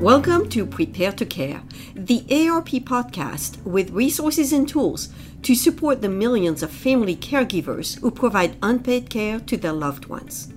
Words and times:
Welcome 0.00 0.50
to 0.50 0.66
Prepare 0.66 1.12
to 1.12 1.24
Care, 1.24 1.62
the 1.94 2.20
AARP 2.28 2.84
podcast 2.84 3.62
with 3.64 3.92
resources 3.92 4.52
and 4.52 4.68
tools 4.68 5.08
to 5.42 5.54
support 5.54 6.02
the 6.02 6.08
millions 6.10 6.62
of 6.62 6.70
family 6.70 7.16
caregivers 7.16 7.98
who 8.00 8.10
provide 8.10 8.58
unpaid 8.62 9.08
care 9.08 9.40
to 9.40 9.56
their 9.56 9.72
loved 9.72 10.04
ones. 10.04 10.52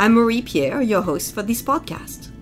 I'm 0.00 0.14
Marie 0.14 0.42
Pierre, 0.42 0.82
your 0.82 1.02
host 1.02 1.32
for 1.32 1.44
this 1.44 1.62
podcast. 1.62 2.32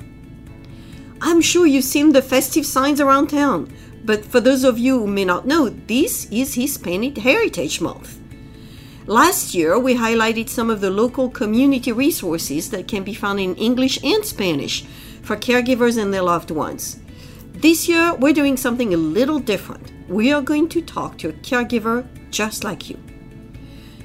I'm 1.21 1.43
sure 1.43 1.67
you've 1.67 1.85
seen 1.85 2.14
the 2.14 2.23
festive 2.23 2.64
signs 2.64 2.98
around 2.98 3.27
town, 3.27 3.71
but 4.03 4.25
for 4.25 4.41
those 4.41 4.64
of 4.64 4.79
you 4.79 5.01
who 5.01 5.07
may 5.07 5.27
not 5.27 5.46
know, 5.46 5.69
this 5.69 6.25
is 6.30 6.55
Hispanic 6.55 7.19
Heritage 7.19 7.82
Month. 7.82 8.19
Last 9.07 9.55
year, 9.55 9.79
we 9.79 9.96
highlighted 9.96 10.48
some 10.48 10.71
of 10.71 10.80
the 10.80 10.91
local 10.91 11.29
community 11.29 11.93
resources 11.93 12.71
that 12.71 12.89
can 12.89 13.05
be 13.05 13.12
found 13.12 13.39
in 13.41 13.54
English 13.57 14.03
and 14.03 14.25
Spanish 14.25 14.87
for 15.23 15.37
caregivers 15.37 16.01
and 16.01 16.13
their 16.13 16.23
loved 16.23 16.51
ones. 16.51 16.99
This 17.53 17.89
year, 17.89 18.15
we're 18.15 18.33
doing 18.33 18.57
something 18.57 18.95
a 18.95 18.97
little 18.97 19.39
different. 19.39 19.93
We 20.09 20.33
are 20.33 20.43
going 20.43 20.69
to 20.71 20.81
talk 20.81 21.19
to 21.19 21.29
a 21.29 21.33
caregiver 21.35 22.07
just 22.31 22.65
like 22.65 22.89
you. 22.89 22.99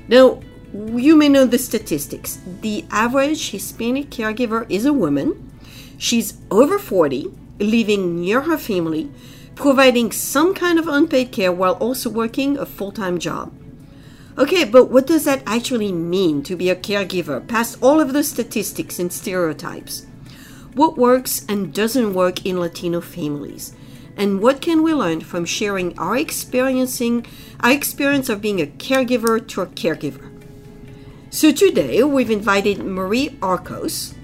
Now, 0.08 0.42
you 0.74 1.16
may 1.16 1.30
know 1.30 1.46
the 1.46 1.58
statistics. 1.58 2.40
The 2.62 2.86
average 2.92 3.52
Hispanic 3.52 4.10
caregiver 4.10 4.66
is 4.70 4.86
a 4.86 4.94
woman. 4.94 5.52
She's 5.98 6.38
over 6.52 6.78
40, 6.78 7.32
living 7.60 8.20
near 8.20 8.42
her 8.42 8.58
family, 8.58 9.10
providing 9.56 10.12
some 10.12 10.54
kind 10.54 10.78
of 10.78 10.88
unpaid 10.88 11.32
care 11.32 11.52
while 11.52 11.74
also 11.76 12.10
working 12.10 12.58
a 12.58 12.66
full 12.66 12.92
time 12.92 13.20
job. 13.20 13.54
Okay, 14.38 14.66
but 14.66 14.92
what 14.92 15.08
does 15.08 15.24
that 15.24 15.44
actually 15.46 15.94
mean 15.94 16.44
to 16.44 16.58
be 16.58 16.70
a 16.70 16.76
caregiver 16.76 17.48
past 17.48 17.78
all 17.82 18.02
of 18.02 18.12
the 18.12 18.24
statistics 18.24 19.00
and 19.00 19.14
stereotypes? 19.14 20.06
What 20.76 20.98
works 20.98 21.46
and 21.48 21.74
doesn't 21.74 22.14
work 22.14 22.46
in 22.46 22.60
Latino 22.60 23.00
families? 23.00 23.74
And 24.18 24.42
what 24.42 24.60
can 24.60 24.84
we 24.84 24.94
learn 24.94 25.22
from 25.22 25.46
sharing 25.46 25.98
our 25.98 26.18
experiencing 26.18 27.26
our 27.62 27.72
experience 27.72 28.28
of 28.28 28.42
being 28.42 28.60
a 28.60 28.68
caregiver 28.68 29.40
to 29.48 29.62
a 29.62 29.68
caregiver? 29.68 30.30
So 31.30 31.54
today 31.54 32.04
we've 32.04 32.30
invited 32.30 32.80
Marie 32.80 33.38
Arcos. 33.42 34.16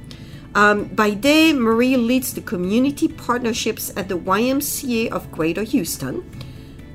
Um, 0.54 0.90
by 0.90 1.12
day, 1.12 1.54
Marie 1.54 1.96
leads 1.96 2.34
the 2.34 2.42
community 2.42 3.08
partnerships 3.08 3.94
at 3.96 4.10
the 4.10 4.18
YMCA 4.18 5.10
of 5.10 5.32
Greater 5.32 5.64
Houston. 5.64 6.30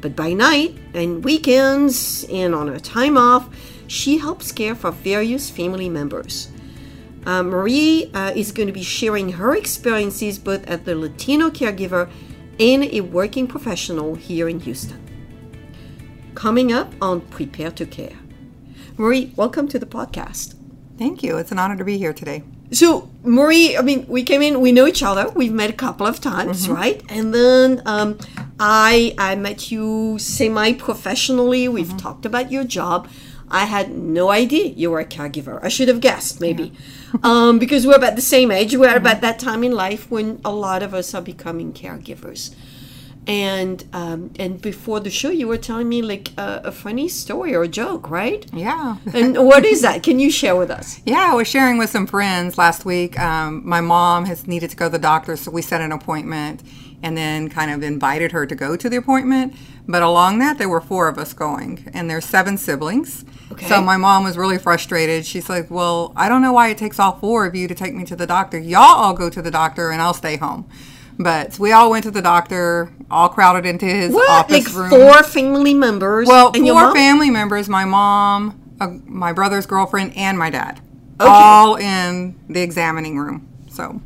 But 0.03 0.15
by 0.15 0.35
night 0.35 0.77
and 0.93 1.25
weekends 1.25 2.25
and 2.25 2.55
on 2.55 2.69
her 2.69 2.79
time 2.79 3.17
off, 3.17 3.49
she 3.87 4.19
helps 4.19 4.53
care 4.53 4.75
for 4.75 4.91
various 4.91 5.49
family 5.49 5.89
members. 5.89 6.51
Uh, 7.27 7.43
Marie 7.43 8.09
uh, 8.15 8.33
is 8.37 8.53
going 8.53 8.69
to 8.69 8.73
be 8.73 8.85
sharing 8.85 9.33
her 9.33 9.57
experiences 9.57 10.39
both 10.39 10.65
as 10.69 10.87
a 10.87 10.95
Latino 10.95 11.51
caregiver 11.51 12.09
and 12.61 12.85
a 12.85 13.01
working 13.01 13.49
professional 13.49 14.15
here 14.15 14.49
in 14.49 14.61
Houston. 14.61 15.03
Coming 16.37 16.73
up 16.73 16.93
on 17.03 17.23
Prepare 17.23 17.73
to 17.73 17.85
Care. 17.85 18.17
Marie, 18.97 19.33
welcome 19.35 19.67
to 19.69 19.79
the 19.79 19.87
podcast. 19.87 20.55
Thank 20.99 21.25
you. 21.25 21.37
It's 21.37 21.51
an 21.51 21.59
honor 21.59 21.77
to 21.77 21.85
be 21.85 21.99
here 21.99 22.13
today. 22.13 22.45
So, 22.71 23.11
Marie, 23.25 23.77
I 23.77 23.83
mean, 23.83 24.07
we 24.07 24.23
came 24.23 24.41
in, 24.41 24.61
we 24.61 24.71
know 24.71 24.87
each 24.87 25.03
other. 25.03 25.29
We've 25.31 25.53
met 25.53 25.71
a 25.71 25.73
couple 25.73 26.07
of 26.07 26.21
times, 26.21 26.65
mm-hmm. 26.65 26.75
right? 26.75 27.03
And 27.09 27.35
then 27.35 27.83
um, 27.87 28.19
I 28.61 29.15
I 29.19 29.35
met 29.35 29.71
you 29.73 30.19
semi 30.19 30.73
professionally. 30.75 31.67
We've 31.69 31.87
mm-hmm. 31.87 31.97
talked 31.97 32.25
about 32.25 32.53
your 32.53 32.65
job. 32.65 33.09
I 33.49 33.65
had 33.65 33.97
no 33.97 34.31
idea 34.31 34.67
you 34.67 34.91
were 34.91 35.01
a 35.01 35.05
caregiver. 35.05 35.63
I 35.63 35.69
should 35.69 35.89
have 35.89 36.01
guessed, 36.01 36.41
maybe, 36.41 36.73
yeah. 37.13 37.21
um, 37.23 37.59
because 37.59 37.87
we're 37.87 37.97
about 37.97 38.17
the 38.17 38.23
same 38.23 38.51
age. 38.51 38.77
We're 38.77 38.89
mm-hmm. 38.89 38.97
about 38.97 39.21
that 39.21 39.39
time 39.39 39.63
in 39.63 39.73
life 39.73 40.11
when 40.11 40.41
a 40.45 40.53
lot 40.53 40.83
of 40.83 40.95
us 40.95 41.15
are 41.15 41.23
becoming 41.23 41.73
caregivers 41.73 42.55
and 43.27 43.85
um, 43.93 44.31
and 44.39 44.61
before 44.61 45.01
the 45.01 45.11
show 45.11 45.31
you 45.31 45.49
were 45.49 45.57
telling 45.57 45.89
me 45.89 46.01
like 46.01 46.31
a, 46.39 46.63
a, 46.65 46.73
funny 46.73 47.09
story 47.09 47.55
or 47.55 47.63
a 47.63 47.69
joke 47.69 48.09
right 48.09 48.47
yeah 48.53 48.97
and 49.13 49.37
what 49.37 49.65
is 49.65 49.83
that 49.83 50.03
can 50.03 50.21
you 50.21 50.31
share 50.31 50.55
with 50.55 50.71
us 50.71 51.01
yeah 51.07 51.29
i 51.31 51.35
was 51.35 51.49
sharing 51.49 51.77
with 51.77 51.91
some 51.91 52.07
friends 52.07 52.57
last 52.57 52.85
week 52.85 53.19
um, 53.19 53.67
my 53.67 53.81
mom 53.81 54.25
has 54.27 54.47
needed 54.47 54.71
to 54.71 54.77
go 54.77 54.87
to 54.87 54.91
the 54.91 54.99
doctor 54.99 55.37
so 55.37 55.51
we 55.51 55.61
set 55.61 55.81
an 55.81 55.91
appointment 55.91 56.63
and 57.03 57.17
then 57.17 57.49
kind 57.49 57.71
of 57.71 57.83
invited 57.83 58.33
her 58.33 58.47
to 58.47 58.55
go 58.55 58.77
to 58.77 58.89
the 58.89 58.97
appointment 58.97 59.55
but 59.89 60.03
along 60.03 60.39
that 60.39 60.59
there 60.59 60.69
were 60.69 60.81
four 60.81 61.09
of 61.09 61.19
us 61.19 61.33
going 61.33 61.89
and 61.95 62.11
there's 62.11 62.25
seven 62.25 62.57
siblings 62.57 63.25
okay. 63.53 63.67
so 63.67 63.81
my 63.81 63.97
mom 63.97 64.25
was 64.25 64.37
really 64.37 64.59
frustrated 64.59 65.25
she's 65.25 65.49
like 65.49 65.71
well 65.71 66.13
i 66.17 66.29
don't 66.29 66.43
know 66.43 66.53
why 66.53 66.69
it 66.69 66.79
takes 66.79 66.99
all 66.99 67.19
four 67.19 67.47
of 67.47 67.55
you 67.55 67.69
to 67.69 67.75
take 67.75 67.95
me 67.95 68.05
to 68.05 68.17
the 68.17 68.27
doctor 68.27 68.59
y'all 68.59 68.83
all 68.83 69.15
go 69.15 69.31
to 69.31 69.43
the 69.43 69.51
doctor 69.51 69.91
and 69.91 70.01
i'll 70.01 70.15
stay 70.15 70.37
home 70.37 70.69
but 71.19 71.59
we 71.59 71.73
all 71.73 71.91
went 71.91 72.05
to 72.05 72.11
the 72.11 72.23
doctor, 72.23 72.93
all 73.11 73.29
crowded 73.29 73.65
into 73.65 73.87
his 73.87 74.13
what? 74.13 74.29
office 74.29 74.67
like 74.67 74.77
room. 74.77 74.91
Four 74.91 75.23
family 75.23 75.75
members. 75.75 76.29
Well, 76.29 76.53
four 76.53 76.95
family 76.95 77.31
members: 77.31 77.69
my 77.69 77.85
mom, 77.85 78.77
uh, 78.81 78.89
my 79.07 79.33
brother's 79.33 79.67
girlfriend, 79.67 80.17
and 80.17 80.39
my 80.39 80.51
dad, 80.51 80.81
okay. 81.21 81.31
all 81.31 81.77
in 81.77 82.39
the 82.49 82.61
examining 82.61 83.19
room. 83.19 83.49
So 83.71 84.01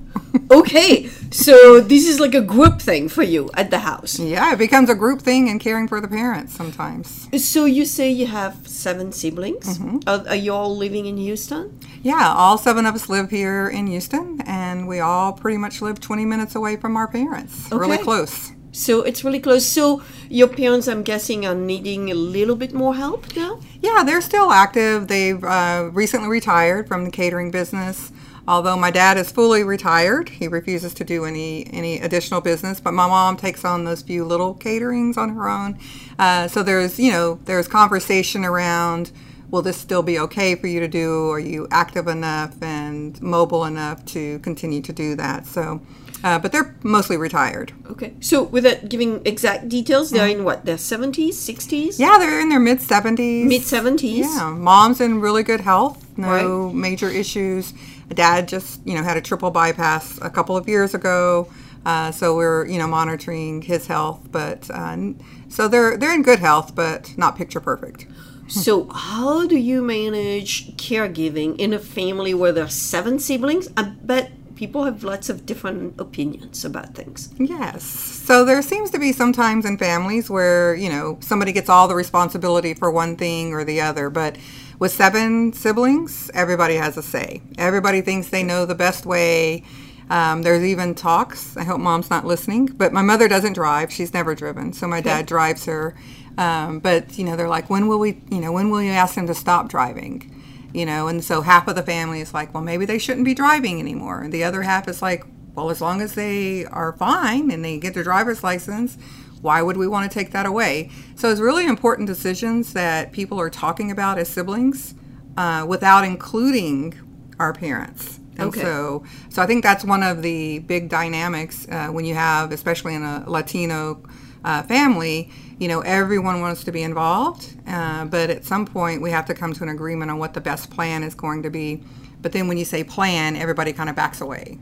okay, 0.50 1.08
so 1.30 1.80
this 1.80 2.08
is 2.08 2.20
like 2.20 2.34
a 2.34 2.40
group 2.40 2.80
thing 2.80 3.08
for 3.08 3.22
you 3.22 3.50
at 3.54 3.70
the 3.70 3.80
house. 3.80 4.18
Yeah, 4.18 4.52
it 4.52 4.58
becomes 4.58 4.90
a 4.90 4.94
group 4.94 5.22
thing 5.22 5.48
in 5.48 5.58
caring 5.58 5.88
for 5.88 6.00
the 6.00 6.08
parents 6.08 6.54
sometimes. 6.54 7.28
So 7.42 7.64
you 7.64 7.84
say 7.84 8.10
you 8.10 8.26
have 8.26 8.66
seven 8.68 9.12
siblings. 9.12 9.78
Mm-hmm. 9.78 10.08
Are, 10.08 10.28
are, 10.28 10.36
you 10.36 10.52
all 10.52 10.76
living 10.76 11.06
in 11.06 11.16
Houston? 11.16 11.78
Yeah, 12.02 12.32
all 12.36 12.58
seven 12.58 12.86
of 12.86 12.94
us 12.94 13.08
live 13.08 13.30
here 13.30 13.68
in 13.68 13.86
Houston, 13.86 14.40
and 14.46 14.88
we 14.88 15.00
all 15.00 15.32
pretty 15.32 15.58
much 15.58 15.82
live 15.82 16.00
20 16.00 16.24
minutes 16.24 16.54
away 16.54 16.76
from 16.76 16.96
our 16.96 17.08
parents. 17.08 17.66
Okay. 17.66 17.76
Really 17.76 17.98
close. 17.98 18.52
So 18.72 19.02
it's 19.02 19.24
really 19.24 19.40
close. 19.40 19.66
So 19.66 20.02
your 20.28 20.48
parents, 20.48 20.86
I'm 20.86 21.02
guessing, 21.02 21.44
are 21.44 21.54
needing 21.54 22.10
a 22.10 22.14
little 22.14 22.56
bit 22.56 22.72
more 22.72 22.94
help 22.94 23.36
now. 23.36 23.60
Yeah, 23.80 24.04
they're 24.04 24.20
still 24.20 24.50
active. 24.50 25.08
They've 25.08 25.42
uh, 25.42 25.90
recently 25.92 26.28
retired 26.28 26.86
from 26.86 27.04
the 27.04 27.10
catering 27.10 27.50
business. 27.50 28.12
Although 28.50 28.76
my 28.76 28.90
dad 28.90 29.16
is 29.16 29.30
fully 29.30 29.62
retired, 29.62 30.28
he 30.28 30.48
refuses 30.48 30.92
to 30.94 31.04
do 31.04 31.24
any 31.24 31.72
any 31.72 32.00
additional 32.00 32.40
business. 32.40 32.80
But 32.80 32.94
my 32.94 33.06
mom 33.06 33.36
takes 33.36 33.64
on 33.64 33.84
those 33.84 34.02
few 34.02 34.24
little 34.24 34.56
caterings 34.56 35.16
on 35.16 35.28
her 35.36 35.48
own. 35.48 35.78
Uh, 36.18 36.48
so 36.48 36.64
there's 36.64 36.98
you 36.98 37.12
know 37.12 37.38
there's 37.44 37.68
conversation 37.68 38.44
around. 38.44 39.12
Will 39.52 39.62
this 39.62 39.76
still 39.76 40.02
be 40.02 40.18
okay 40.18 40.56
for 40.56 40.66
you 40.66 40.80
to 40.80 40.88
do? 40.88 41.30
Are 41.30 41.38
you 41.38 41.68
active 41.70 42.08
enough 42.08 42.60
and 42.60 43.20
mobile 43.22 43.64
enough 43.64 44.04
to 44.06 44.40
continue 44.40 44.80
to 44.82 44.92
do 44.92 45.14
that? 45.14 45.46
So, 45.46 45.80
uh, 46.22 46.38
but 46.38 46.50
they're 46.50 46.76
mostly 46.82 47.16
retired. 47.16 47.72
Okay. 47.90 48.14
So, 48.20 48.44
without 48.44 48.88
giving 48.88 49.24
exact 49.24 49.68
details, 49.68 50.10
they're 50.10 50.28
in 50.28 50.44
what, 50.44 50.66
their 50.66 50.76
70s, 50.76 51.30
60s? 51.30 51.98
Yeah, 51.98 52.16
they're 52.18 52.40
in 52.40 52.48
their 52.48 52.60
mid 52.60 52.78
70s. 52.78 53.44
Mid 53.44 53.62
70s? 53.62 54.18
Yeah. 54.18 54.50
Mom's 54.50 55.00
in 55.00 55.20
really 55.20 55.42
good 55.42 55.60
health, 55.60 56.06
no 56.16 56.66
right. 56.66 56.74
major 56.74 57.08
issues. 57.08 57.74
Dad 58.14 58.48
just, 58.48 58.84
you 58.86 58.94
know, 58.94 59.02
had 59.02 59.16
a 59.16 59.20
triple 59.20 59.50
bypass 59.50 60.18
a 60.20 60.30
couple 60.30 60.56
of 60.56 60.68
years 60.68 60.94
ago. 60.94 61.50
Uh, 61.86 62.10
so 62.10 62.36
we're, 62.36 62.66
you 62.66 62.78
know, 62.78 62.86
monitoring 62.86 63.62
his 63.62 63.86
health. 63.86 64.20
But 64.30 64.70
uh, 64.70 65.12
so 65.48 65.68
they're 65.68 65.96
they're 65.96 66.14
in 66.14 66.22
good 66.22 66.38
health, 66.38 66.74
but 66.74 67.16
not 67.16 67.36
picture 67.36 67.60
perfect. 67.60 68.06
So, 68.50 68.88
how 68.88 69.46
do 69.46 69.56
you 69.56 69.80
manage 69.80 70.76
caregiving 70.76 71.56
in 71.60 71.72
a 71.72 71.78
family 71.78 72.34
where 72.34 72.50
there 72.50 72.64
are 72.64 72.68
seven 72.68 73.20
siblings? 73.20 73.68
I 73.76 73.84
bet 73.84 74.32
people 74.56 74.82
have 74.82 75.04
lots 75.04 75.30
of 75.30 75.46
different 75.46 76.00
opinions 76.00 76.64
about 76.64 76.96
things. 76.96 77.32
Yes. 77.38 77.84
So, 77.84 78.44
there 78.44 78.60
seems 78.60 78.90
to 78.90 78.98
be 78.98 79.12
sometimes 79.12 79.64
in 79.64 79.78
families 79.78 80.28
where, 80.28 80.74
you 80.74 80.88
know, 80.88 81.16
somebody 81.20 81.52
gets 81.52 81.68
all 81.68 81.86
the 81.86 81.94
responsibility 81.94 82.74
for 82.74 82.90
one 82.90 83.14
thing 83.14 83.52
or 83.54 83.62
the 83.62 83.80
other. 83.82 84.10
But 84.10 84.36
with 84.80 84.90
seven 84.90 85.52
siblings, 85.52 86.30
everybody 86.32 86.74
has 86.74 86.96
a 86.96 87.02
say. 87.02 87.42
Everybody 87.58 88.00
thinks 88.00 88.30
they 88.30 88.42
know 88.42 88.64
the 88.64 88.74
best 88.74 89.04
way. 89.04 89.62
Um, 90.08 90.42
there's 90.42 90.64
even 90.64 90.94
talks. 90.94 91.54
I 91.56 91.64
hope 91.64 91.78
mom's 91.80 92.10
not 92.10 92.24
listening, 92.24 92.66
but 92.66 92.92
my 92.92 93.02
mother 93.02 93.28
doesn't 93.28 93.52
drive. 93.52 93.92
She's 93.92 94.12
never 94.12 94.34
driven, 94.34 94.72
so 94.72 94.88
my 94.88 95.02
dad 95.02 95.26
drives 95.26 95.66
her. 95.66 95.94
Um, 96.38 96.80
but 96.80 97.18
you 97.18 97.24
know, 97.24 97.36
they're 97.36 97.48
like, 97.48 97.68
when 97.68 97.86
will 97.86 97.98
we? 97.98 98.22
You 98.30 98.40
know, 98.40 98.50
when 98.52 98.70
will 98.70 98.82
you 98.82 98.90
ask 98.90 99.14
him 99.14 99.26
to 99.26 99.34
stop 99.34 99.68
driving? 99.68 100.34
You 100.72 100.86
know, 100.86 101.08
and 101.08 101.22
so 101.22 101.42
half 101.42 101.68
of 101.68 101.76
the 101.76 101.82
family 101.82 102.20
is 102.20 102.32
like, 102.32 102.54
well, 102.54 102.62
maybe 102.62 102.86
they 102.86 102.98
shouldn't 102.98 103.26
be 103.26 103.34
driving 103.34 103.80
anymore. 103.80 104.22
And 104.22 104.32
the 104.32 104.44
other 104.44 104.62
half 104.62 104.88
is 104.88 105.02
like, 105.02 105.24
well, 105.54 105.68
as 105.70 105.80
long 105.80 106.00
as 106.00 106.14
they 106.14 106.64
are 106.64 106.92
fine 106.94 107.50
and 107.50 107.62
they 107.64 107.76
get 107.78 107.92
their 107.92 108.04
driver's 108.04 108.42
license, 108.42 108.96
why 109.42 109.62
would 109.62 109.76
we 109.76 109.86
want 109.86 110.10
to 110.10 110.14
take 110.14 110.32
that 110.32 110.46
away? 110.46 110.90
So 111.14 111.30
it's 111.30 111.40
really 111.40 111.66
important 111.66 112.06
decisions 112.06 112.72
that 112.74 113.12
people 113.12 113.40
are 113.40 113.50
talking 113.50 113.90
about 113.90 114.18
as 114.18 114.28
siblings 114.28 114.94
uh, 115.36 115.64
without 115.68 116.04
including 116.04 116.94
our 117.38 117.52
parents. 117.52 118.20
And 118.38 118.48
okay. 118.48 118.60
so, 118.60 119.04
so 119.28 119.42
I 119.42 119.46
think 119.46 119.62
that's 119.62 119.84
one 119.84 120.02
of 120.02 120.22
the 120.22 120.60
big 120.60 120.88
dynamics 120.88 121.66
uh, 121.70 121.88
when 121.88 122.04
you 122.04 122.14
have, 122.14 122.52
especially 122.52 122.94
in 122.94 123.02
a 123.02 123.24
Latino 123.28 124.02
uh, 124.44 124.62
family, 124.62 125.30
you 125.58 125.68
know, 125.68 125.80
everyone 125.80 126.40
wants 126.40 126.64
to 126.64 126.72
be 126.72 126.82
involved, 126.82 127.54
uh, 127.66 128.06
but 128.06 128.30
at 128.30 128.44
some 128.44 128.66
point 128.66 129.02
we 129.02 129.10
have 129.10 129.26
to 129.26 129.34
come 129.34 129.52
to 129.52 129.62
an 129.62 129.68
agreement 129.68 130.10
on 130.10 130.18
what 130.18 130.32
the 130.32 130.40
best 130.40 130.70
plan 130.70 131.02
is 131.02 131.14
going 131.14 131.42
to 131.42 131.50
be. 131.50 131.82
But 132.22 132.32
then 132.32 132.48
when 132.48 132.56
you 132.56 132.64
say 132.64 132.82
plan, 132.82 133.36
everybody 133.36 133.72
kind 133.72 133.90
of 133.90 133.96
backs 133.96 134.20
away. 134.20 134.58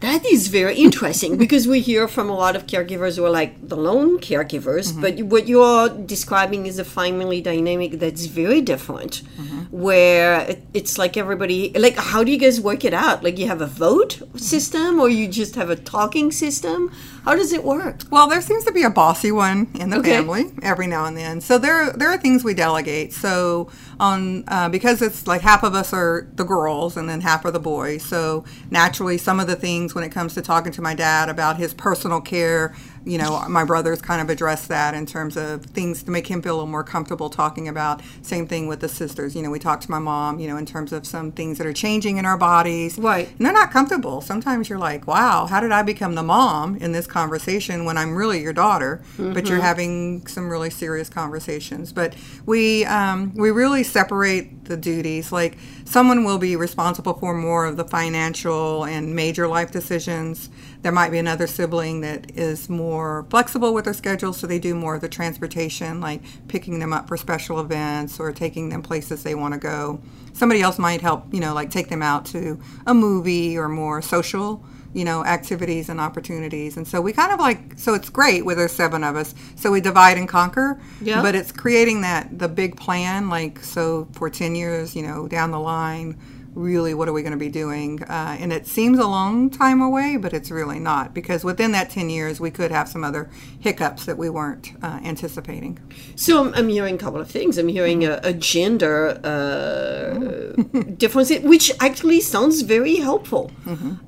That 0.00 0.26
is 0.26 0.48
very 0.48 0.76
interesting 0.76 1.36
because 1.44 1.66
we 1.66 1.80
hear 1.80 2.06
from 2.06 2.28
a 2.28 2.34
lot 2.34 2.54
of 2.56 2.66
caregivers 2.66 3.16
who 3.16 3.24
are 3.24 3.30
like 3.30 3.68
the 3.68 3.76
lone 3.76 4.18
caregivers, 4.18 4.92
Mm-hmm. 4.92 5.00
but 5.00 5.18
what 5.32 5.48
you're 5.48 5.88
describing 5.88 6.66
is 6.66 6.78
a 6.78 6.84
family 6.84 7.40
dynamic 7.40 7.92
that's 7.92 8.26
very 8.26 8.60
different, 8.60 9.22
Mm-hmm. 9.40 9.58
where 9.70 10.56
it's 10.74 10.98
like 10.98 11.16
everybody, 11.16 11.70
like, 11.74 11.96
how 11.96 12.22
do 12.24 12.30
you 12.30 12.38
guys 12.38 12.60
work 12.60 12.84
it 12.84 12.94
out? 12.94 13.22
Like, 13.24 13.38
you 13.38 13.46
have 13.48 13.60
a 13.60 13.66
vote 13.66 14.20
system 14.36 15.00
or 15.00 15.08
you 15.08 15.28
just 15.28 15.54
have 15.54 15.70
a 15.70 15.76
talking 15.76 16.30
system? 16.30 16.90
How 17.24 17.34
does 17.34 17.52
it 17.52 17.64
work? 17.64 18.02
Well, 18.10 18.28
there 18.28 18.40
seems 18.40 18.64
to 18.64 18.72
be 18.72 18.82
a 18.82 18.90
bossy 18.90 19.32
one 19.32 19.68
in 19.74 19.90
the 19.90 19.98
Okay. 19.98 20.10
family 20.16 20.44
every 20.62 20.86
now 20.86 21.06
and 21.06 21.16
then. 21.16 21.40
So 21.40 21.58
there, 21.58 21.90
there 21.92 22.10
are 22.10 22.18
things 22.18 22.44
we 22.44 22.54
delegate. 22.54 23.12
So 23.12 23.68
on 23.98 24.44
uh, 24.48 24.68
because 24.68 25.02
it's 25.02 25.26
like 25.26 25.40
half 25.40 25.62
of 25.62 25.74
us 25.74 25.92
are 25.92 26.28
the 26.34 26.44
girls 26.44 26.96
and 26.96 27.08
then 27.08 27.20
half 27.20 27.44
are 27.44 27.50
the 27.50 27.60
boys. 27.60 28.04
So 28.04 28.44
naturally, 28.70 29.18
some 29.18 29.40
of 29.40 29.46
the 29.46 29.56
things 29.56 29.94
when 29.94 30.04
it 30.04 30.10
comes 30.10 30.34
to 30.34 30.42
talking 30.42 30.72
to 30.72 30.82
my 30.82 30.94
dad 30.94 31.28
about 31.28 31.56
his 31.56 31.74
personal 31.74 32.20
care, 32.20 32.74
you 33.06 33.18
know, 33.18 33.44
my 33.48 33.64
brothers 33.64 34.02
kind 34.02 34.20
of 34.20 34.28
address 34.28 34.66
that 34.66 34.92
in 34.92 35.06
terms 35.06 35.36
of 35.36 35.64
things 35.66 36.02
to 36.02 36.10
make 36.10 36.26
him 36.26 36.42
feel 36.42 36.54
a 36.54 36.56
little 36.56 36.66
more 36.66 36.82
comfortable 36.82 37.30
talking 37.30 37.68
about. 37.68 38.02
Same 38.22 38.48
thing 38.48 38.66
with 38.66 38.80
the 38.80 38.88
sisters. 38.88 39.36
You 39.36 39.42
know, 39.42 39.50
we 39.50 39.60
talk 39.60 39.80
to 39.82 39.90
my 39.90 40.00
mom, 40.00 40.40
you 40.40 40.48
know, 40.48 40.56
in 40.56 40.66
terms 40.66 40.92
of 40.92 41.06
some 41.06 41.30
things 41.30 41.58
that 41.58 41.66
are 41.66 41.72
changing 41.72 42.16
in 42.16 42.26
our 42.26 42.36
bodies. 42.36 42.98
Right. 42.98 43.28
And 43.28 43.46
they're 43.46 43.52
not 43.52 43.70
comfortable. 43.70 44.20
Sometimes 44.20 44.68
you're 44.68 44.78
like, 44.78 45.06
wow, 45.06 45.46
how 45.46 45.60
did 45.60 45.70
I 45.70 45.82
become 45.82 46.16
the 46.16 46.24
mom 46.24 46.76
in 46.76 46.90
this 46.90 47.06
conversation 47.06 47.84
when 47.84 47.96
I'm 47.96 48.16
really 48.16 48.42
your 48.42 48.52
daughter? 48.52 49.02
But 49.16 49.48
you're 49.48 49.60
having 49.60 50.26
some 50.26 50.48
really 50.48 50.70
serious 50.70 51.08
conversations. 51.08 51.92
But 51.92 52.16
we 52.44 52.84
um, 52.86 53.32
we 53.34 53.50
really 53.52 53.84
separate 53.84 54.55
the 54.66 54.76
duties. 54.76 55.32
Like 55.32 55.56
someone 55.84 56.24
will 56.24 56.38
be 56.38 56.56
responsible 56.56 57.14
for 57.14 57.34
more 57.34 57.66
of 57.66 57.76
the 57.76 57.84
financial 57.84 58.84
and 58.84 59.14
major 59.14 59.48
life 59.48 59.70
decisions. 59.70 60.50
There 60.82 60.92
might 60.92 61.10
be 61.10 61.18
another 61.18 61.46
sibling 61.46 62.00
that 62.02 62.36
is 62.36 62.68
more 62.68 63.26
flexible 63.30 63.74
with 63.74 63.84
their 63.86 63.94
schedule, 63.94 64.32
so 64.32 64.46
they 64.46 64.58
do 64.58 64.74
more 64.74 64.94
of 64.94 65.00
the 65.00 65.08
transportation, 65.08 66.00
like 66.00 66.22
picking 66.48 66.78
them 66.78 66.92
up 66.92 67.08
for 67.08 67.16
special 67.16 67.60
events 67.60 68.20
or 68.20 68.32
taking 68.32 68.68
them 68.68 68.82
places 68.82 69.22
they 69.22 69.34
want 69.34 69.54
to 69.54 69.60
go. 69.60 70.00
Somebody 70.32 70.60
else 70.60 70.78
might 70.78 71.00
help, 71.00 71.32
you 71.32 71.40
know, 71.40 71.54
like 71.54 71.70
take 71.70 71.88
them 71.88 72.02
out 72.02 72.26
to 72.26 72.60
a 72.86 72.94
movie 72.94 73.56
or 73.56 73.68
more 73.68 74.02
social, 74.02 74.62
you 74.96 75.04
know, 75.04 75.22
activities 75.26 75.90
and 75.90 76.00
opportunities. 76.00 76.78
And 76.78 76.88
so 76.88 77.02
we 77.02 77.12
kind 77.12 77.30
of 77.30 77.38
like, 77.38 77.78
so 77.78 77.92
it's 77.92 78.08
great 78.08 78.46
where 78.46 78.54
there's 78.54 78.72
seven 78.72 79.04
of 79.04 79.14
us. 79.14 79.34
So 79.54 79.70
we 79.70 79.82
divide 79.82 80.16
and 80.16 80.26
conquer. 80.26 80.80
Yeah. 81.02 81.20
But 81.20 81.34
it's 81.34 81.52
creating 81.52 82.00
that, 82.00 82.38
the 82.38 82.48
big 82.48 82.78
plan, 82.78 83.28
like, 83.28 83.62
so 83.62 84.08
for 84.12 84.30
10 84.30 84.54
years, 84.54 84.96
you 84.96 85.02
know, 85.02 85.28
down 85.28 85.50
the 85.50 85.60
line, 85.60 86.18
really 86.56 86.94
what 86.94 87.08
are 87.08 87.12
we 87.12 87.22
going 87.22 87.32
to 87.32 87.38
be 87.38 87.48
doing? 87.50 88.02
Uh, 88.02 88.36
and 88.40 88.52
it 88.52 88.66
seems 88.66 88.98
a 88.98 89.06
long 89.06 89.50
time 89.50 89.80
away, 89.80 90.16
but 90.16 90.32
it's 90.32 90.50
really 90.50 90.80
not 90.80 91.14
because 91.14 91.44
within 91.44 91.72
that 91.72 91.90
10 91.90 92.10
years, 92.10 92.40
we 92.40 92.50
could 92.50 92.70
have 92.70 92.88
some 92.88 93.04
other 93.04 93.30
hiccups 93.60 94.06
that 94.06 94.16
we 94.16 94.30
weren't 94.30 94.72
uh, 94.82 94.98
anticipating. 95.04 95.78
So 96.16 96.42
I'm, 96.42 96.54
I'm 96.54 96.68
hearing 96.68 96.94
a 96.94 96.98
couple 96.98 97.20
of 97.20 97.30
things. 97.30 97.58
I'm 97.58 97.68
hearing 97.68 98.04
a, 98.04 98.20
a 98.22 98.32
gender 98.32 99.20
uh, 99.22 100.52
difference, 100.96 101.30
which 101.40 101.70
actually 101.78 102.20
sounds 102.20 102.62
very 102.62 102.96
helpful. 102.96 103.52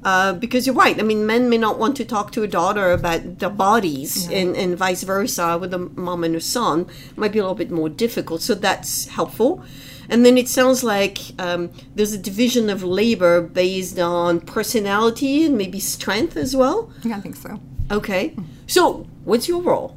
Uh, 0.05 0.33
because 0.33 0.67
you're 0.67 0.75
right. 0.75 0.99
I 0.99 1.03
mean, 1.03 1.27
men 1.27 1.51
may 1.51 1.59
not 1.59 1.79
want 1.79 1.97
to 1.97 2.05
talk 2.05 2.33
to 2.33 2.43
a 2.43 2.49
daughter 2.49 2.93
about 2.93 3.39
their 3.41 3.51
bodies, 3.51 4.29
and, 4.29 4.57
and 4.57 4.77
vice 4.77 5.03
versa 5.03 5.59
with 5.59 5.75
a 5.75 5.79
mom 5.79 6.25
and 6.25 6.35
a 6.35 6.41
son. 6.41 6.87
Might 7.17 7.33
be 7.33 7.39
a 7.39 7.43
little 7.43 7.55
bit 7.55 7.71
more 7.71 7.89
difficult. 7.91 8.41
So 8.41 8.55
that's 8.55 9.07
helpful. 9.09 9.63
And 10.09 10.25
then 10.25 10.39
it 10.39 10.49
sounds 10.49 10.83
like 10.83 11.19
um, 11.39 11.71
there's 11.95 12.13
a 12.13 12.19
division 12.19 12.71
of 12.71 12.83
labor 12.83 13.43
based 13.43 13.99
on 13.99 14.41
personality 14.41 15.45
and 15.45 15.57
maybe 15.59 15.81
strength 15.81 16.37
as 16.37 16.57
well. 16.57 16.91
Yeah, 17.03 17.17
I 17.17 17.21
think 17.21 17.37
so. 17.37 17.61
Okay. 17.91 18.35
So 18.67 19.07
what's 19.25 19.49
your 19.49 19.63
role? 19.63 19.97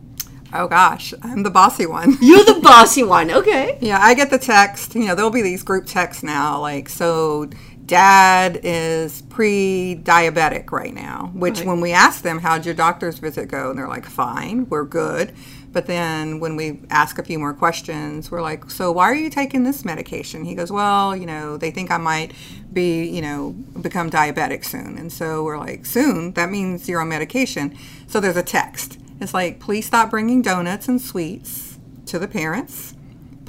Oh 0.54 0.68
gosh, 0.68 1.14
I'm 1.22 1.44
the 1.44 1.50
bossy 1.50 1.86
one. 1.86 2.18
You're 2.22 2.44
the 2.44 2.60
bossy 2.64 3.04
one. 3.04 3.32
Okay. 3.32 3.78
Yeah, 3.80 4.00
I 4.02 4.14
get 4.14 4.30
the 4.30 4.38
text. 4.38 4.96
You 4.96 5.06
know, 5.08 5.16
there'll 5.16 5.32
be 5.32 5.42
these 5.42 5.64
group 5.64 5.86
texts 5.86 6.24
now, 6.24 6.60
like, 6.60 6.90
so 6.90 7.50
dad 7.86 8.60
is 8.64 9.22
pre 9.24 10.00
diabetic 10.04 10.72
right 10.72 10.94
now, 10.94 11.32
which 11.34 11.60
Right. 11.60 11.68
when 11.68 11.82
we 11.82 11.92
ask 11.94 12.22
them, 12.22 12.40
how'd 12.40 12.66
your 12.66 12.76
doctor's 12.76 13.20
visit 13.20 13.48
go? 13.50 13.70
And 13.70 13.80
they're 13.80 13.88
like, 13.88 14.06
fine, 14.06 14.68
we're 14.70 14.84
good. 14.86 15.34
But 15.72 15.86
then 15.86 16.40
when 16.40 16.56
we 16.56 16.82
ask 16.90 17.18
a 17.18 17.24
few 17.24 17.40
more 17.40 17.54
questions, 17.54 18.30
we're 18.30 18.42
like, 18.42 18.70
so 18.70 18.92
why 18.92 19.06
are 19.06 19.16
you 19.16 19.30
taking 19.30 19.64
this 19.64 19.86
medication? 19.86 20.44
He 20.44 20.54
goes, 20.54 20.72
well, 20.72 21.16
you 21.16 21.26
know, 21.26 21.58
they 21.58 21.72
think 21.72 21.92
I 21.92 21.98
might 21.98 22.34
be, 22.74 23.06
you 23.06 23.22
know, 23.22 23.52
become 23.82 24.10
diabetic 24.10 24.66
soon. 24.66 24.98
And 24.98 25.12
so 25.12 25.44
we're 25.44 25.58
like, 25.58 25.86
soon? 25.86 26.34
That 26.34 26.50
means 26.50 26.90
you're 26.90 27.02
on 27.02 27.10
medication. 27.10 27.78
So 28.08 28.20
there's 28.20 28.38
a 28.38 28.44
text. 28.44 29.00
It's 29.22 29.34
like, 29.34 29.60
please 29.60 29.86
stop 29.86 30.10
bringing 30.10 30.42
donuts 30.42 30.88
and 30.88 31.00
sweets 31.00 31.80
to 32.08 32.20
the 32.20 32.28
parents 32.28 32.96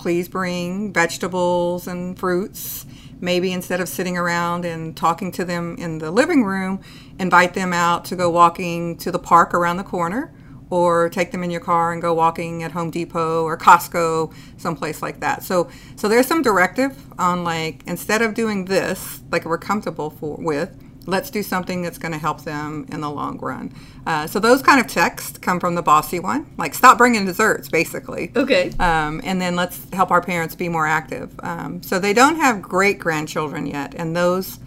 please 0.03 0.29
bring 0.29 0.93
vegetables 0.93 1.87
and 1.87 2.19
fruits. 2.19 2.85
Maybe 3.21 3.53
instead 3.53 3.81
of 3.81 3.89
sitting 3.89 4.19
around 4.19 4.65
and 4.65 4.97
talking 4.97 5.31
to 5.33 5.45
them 5.45 5.77
in 5.79 5.99
the 5.99 6.11
living 6.11 6.43
room, 6.43 6.81
invite 7.21 7.55
them 7.55 7.73
out 7.73 8.05
to 8.07 8.17
go 8.17 8.29
walking 8.29 8.97
to 8.99 9.13
the 9.13 9.21
park 9.21 9.55
around 9.55 9.77
the 9.77 9.85
corner 9.85 10.33
or 10.73 11.11
take 11.11 11.33
them 11.33 11.45
in 11.45 11.51
your 11.51 11.61
car 11.61 11.93
and 11.93 12.01
go 12.01 12.15
walking 12.15 12.63
at 12.63 12.73
Home 12.73 12.91
Depot 12.91 13.45
or 13.45 13.59
Costco, 13.59 14.33
someplace 14.57 15.03
like 15.03 15.21
that. 15.21 15.43
So 15.43 15.69
so 15.97 16.09
there's 16.09 16.27
some 16.27 16.41
directive 16.41 16.97
on 17.19 17.45
like 17.45 17.83
instead 17.87 18.23
of 18.23 18.33
doing 18.33 18.65
this 18.65 19.21
like 19.31 19.45
we're 19.45 19.59
comfortable 19.59 20.09
for 20.09 20.37
with, 20.39 20.75
let's 21.07 21.29
do 21.29 21.43
something 21.43 21.83
that's 21.83 21.99
going 21.99 22.13
to 22.13 22.19
help 22.19 22.45
them 22.45 22.87
in 22.91 23.03
the 23.03 23.11
long 23.11 23.39
run. 23.39 23.71
Uh, 24.07 24.27
so 24.27 24.41
those 24.41 24.63
kind 24.63 24.81
of 24.81 24.87
texts 24.87 25.37
come 25.37 25.61
from 25.61 25.75
the 25.75 25.83
bossy 25.83 26.19
one, 26.19 26.47
like 26.57 26.73
stop 26.75 26.97
bringing 26.97 27.27
desserts, 27.27 27.69
basically. 27.69 28.33
Okay. 28.35 28.71
Um, 28.79 29.21
and 29.25 29.41
then 29.43 29.55
let's 29.55 29.87
help 29.93 30.11
our 30.11 30.23
parents 30.23 30.55
be 30.55 30.71
more 30.71 30.87
active. 30.87 31.39
Um, 31.43 31.83
so 31.83 31.99
they 31.99 32.15
don't 32.15 32.37
have 32.37 32.63
great 32.63 32.99
grandchildren 32.99 33.67
yet, 33.67 33.95
and 33.95 34.17
those 34.17 34.59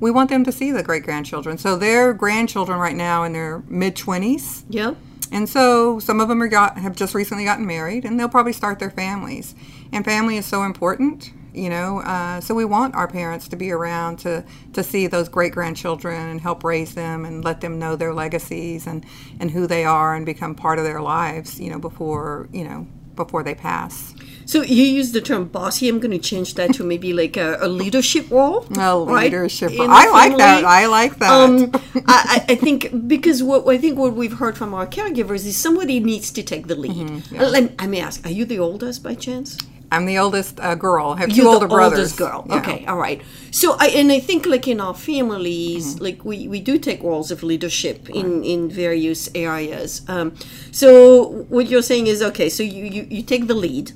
we 0.00 0.10
want 0.10 0.28
them 0.28 0.42
to 0.42 0.50
see 0.50 0.72
the 0.72 0.82
great 0.82 1.04
grandchildren. 1.04 1.56
So 1.56 1.76
their 1.76 2.12
grandchildren 2.12 2.80
right 2.80 2.96
now 2.96 3.22
in 3.22 3.32
their 3.32 3.62
mid 3.68 3.94
twenties, 3.94 4.64
Yeah. 4.68 4.94
And 5.32 5.48
so 5.48 5.98
some 5.98 6.20
of 6.20 6.28
them 6.28 6.42
are 6.42 6.48
got 6.48 6.78
have 6.78 6.94
just 6.94 7.14
recently 7.14 7.44
gotten 7.44 7.66
married, 7.66 8.04
and 8.04 8.20
they'll 8.20 8.28
probably 8.28 8.52
start 8.52 8.78
their 8.78 8.90
families. 8.90 9.54
And 9.90 10.04
family 10.04 10.36
is 10.36 10.44
so 10.44 10.62
important, 10.62 11.30
you 11.54 11.70
know. 11.70 12.00
Uh, 12.00 12.40
so 12.40 12.54
we 12.54 12.66
want 12.66 12.94
our 12.94 13.08
parents 13.08 13.48
to 13.48 13.56
be 13.56 13.72
around 13.72 14.18
to 14.20 14.44
to 14.74 14.82
see 14.84 15.06
those 15.06 15.30
great 15.30 15.52
grandchildren 15.52 16.28
and 16.28 16.40
help 16.40 16.62
raise 16.62 16.94
them 16.94 17.24
and 17.24 17.42
let 17.42 17.62
them 17.62 17.78
know 17.78 17.96
their 17.96 18.12
legacies 18.12 18.86
and 18.86 19.06
and 19.40 19.50
who 19.50 19.66
they 19.66 19.84
are 19.84 20.14
and 20.14 20.26
become 20.26 20.54
part 20.54 20.78
of 20.78 20.84
their 20.84 21.00
lives, 21.00 21.58
you 21.58 21.70
know, 21.70 21.78
before 21.78 22.48
you 22.52 22.64
know 22.64 22.86
before 23.16 23.42
they 23.42 23.54
pass. 23.54 24.14
So 24.46 24.62
you 24.62 24.84
use 24.84 25.12
the 25.12 25.20
term 25.20 25.44
bossy. 25.46 25.88
I'm 25.88 26.00
going 26.00 26.10
to 26.12 26.18
change 26.18 26.54
that 26.54 26.74
to 26.74 26.84
maybe 26.84 27.12
like 27.12 27.36
a, 27.36 27.58
a 27.60 27.68
leadership 27.68 28.30
role. 28.30 28.66
Oh, 28.76 29.06
right? 29.06 29.24
leadership. 29.24 29.70
The 29.70 29.82
I 29.88 30.08
like 30.10 30.36
that. 30.38 30.64
I 30.64 30.86
like 30.86 31.18
that. 31.18 31.30
Um, 31.30 31.70
I, 32.06 32.44
I 32.48 32.54
think 32.56 33.06
because 33.08 33.42
what 33.42 33.66
I 33.68 33.78
think 33.78 33.98
what 33.98 34.14
we've 34.14 34.34
heard 34.38 34.56
from 34.56 34.74
our 34.74 34.86
caregivers 34.86 35.46
is 35.46 35.56
somebody 35.56 36.00
needs 36.00 36.30
to 36.32 36.42
take 36.42 36.66
the 36.66 36.74
lead. 36.74 36.92
Mm-hmm, 37.08 37.36
let- 37.36 37.72
I 37.78 37.86
may 37.86 38.00
ask, 38.00 38.24
are 38.26 38.30
you 38.30 38.44
the 38.44 38.58
oldest 38.58 39.02
by 39.02 39.14
chance? 39.14 39.56
I'm 39.92 40.06
the 40.06 40.16
oldest 40.18 40.58
uh, 40.58 40.74
girl. 40.74 41.08
I 41.10 41.18
have 41.18 41.28
2 41.28 41.36
You're 41.36 41.48
older 41.48 41.66
the 41.68 41.74
brothers. 41.74 41.98
oldest 41.98 42.16
girl. 42.16 42.46
Yeah. 42.48 42.56
Okay, 42.60 42.86
all 42.86 42.96
right. 42.96 43.20
So 43.50 43.76
I 43.78 43.88
and 43.88 44.10
I 44.10 44.20
think 44.20 44.46
like 44.46 44.66
in 44.66 44.80
our 44.80 44.94
families, 44.94 45.94
Mm-hmm. 45.94 46.04
like 46.04 46.24
we, 46.24 46.48
we 46.48 46.60
do 46.60 46.78
take 46.78 47.02
roles 47.02 47.30
of 47.30 47.42
leadership 47.42 48.08
in 48.08 48.42
in 48.42 48.70
various 48.70 49.28
areas. 49.34 50.00
Um, 50.08 50.32
so 50.70 51.44
what 51.50 51.68
you're 51.68 51.82
saying 51.82 52.06
is 52.06 52.22
okay. 52.22 52.48
So 52.48 52.62
you 52.62 52.84
you, 52.84 53.06
you 53.10 53.22
take 53.22 53.46
the 53.48 53.54
lead. 53.54 53.92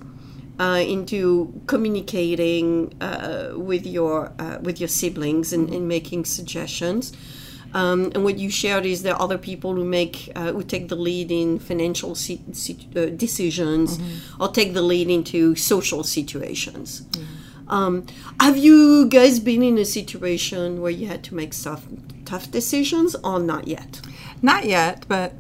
Uh, 0.59 0.83
into 0.89 1.53
communicating 1.67 2.91
uh, 3.03 3.53
with 3.57 3.87
your 3.87 4.33
uh, 4.39 4.57
with 4.63 4.81
your 4.81 4.89
siblings 4.89 5.53
and, 5.53 5.69
and 5.69 5.87
making 5.87 6.25
suggestions, 6.25 7.13
um, 7.75 8.11
and 8.15 8.25
what 8.25 8.39
you 8.39 8.49
shared 8.49 8.87
is 8.87 9.03
there 9.03 9.15
are 9.15 9.21
other 9.21 9.37
people 9.37 9.75
who 9.75 9.85
make 9.85 10.31
uh, 10.35 10.53
who 10.53 10.63
take 10.63 10.89
the 10.89 10.97
lead 10.97 11.31
in 11.31 11.59
financial 11.59 12.15
si- 12.15 12.41
si- 12.53 12.89
uh, 12.97 13.07
decisions 13.07 13.99
or 14.41 14.49
take 14.49 14.73
the 14.73 14.81
lead 14.81 15.11
into 15.11 15.55
social 15.57 16.03
situations. 16.03 17.03
Um, 17.69 18.07
have 18.41 18.57
you 18.57 19.09
guys 19.09 19.41
been 19.41 19.63
in 19.63 19.77
a 19.77 19.85
situation 19.85 20.81
where 20.81 20.93
you 20.93 21.07
had 21.09 21.23
to 21.25 21.35
make 21.35 21.51
tough, 21.51 21.85
tough 22.25 22.51
decisions 22.51 23.15
or 23.25 23.41
not 23.41 23.67
yet? 23.69 24.01
Not 24.41 24.65
yet, 24.65 25.05
but 25.09 25.35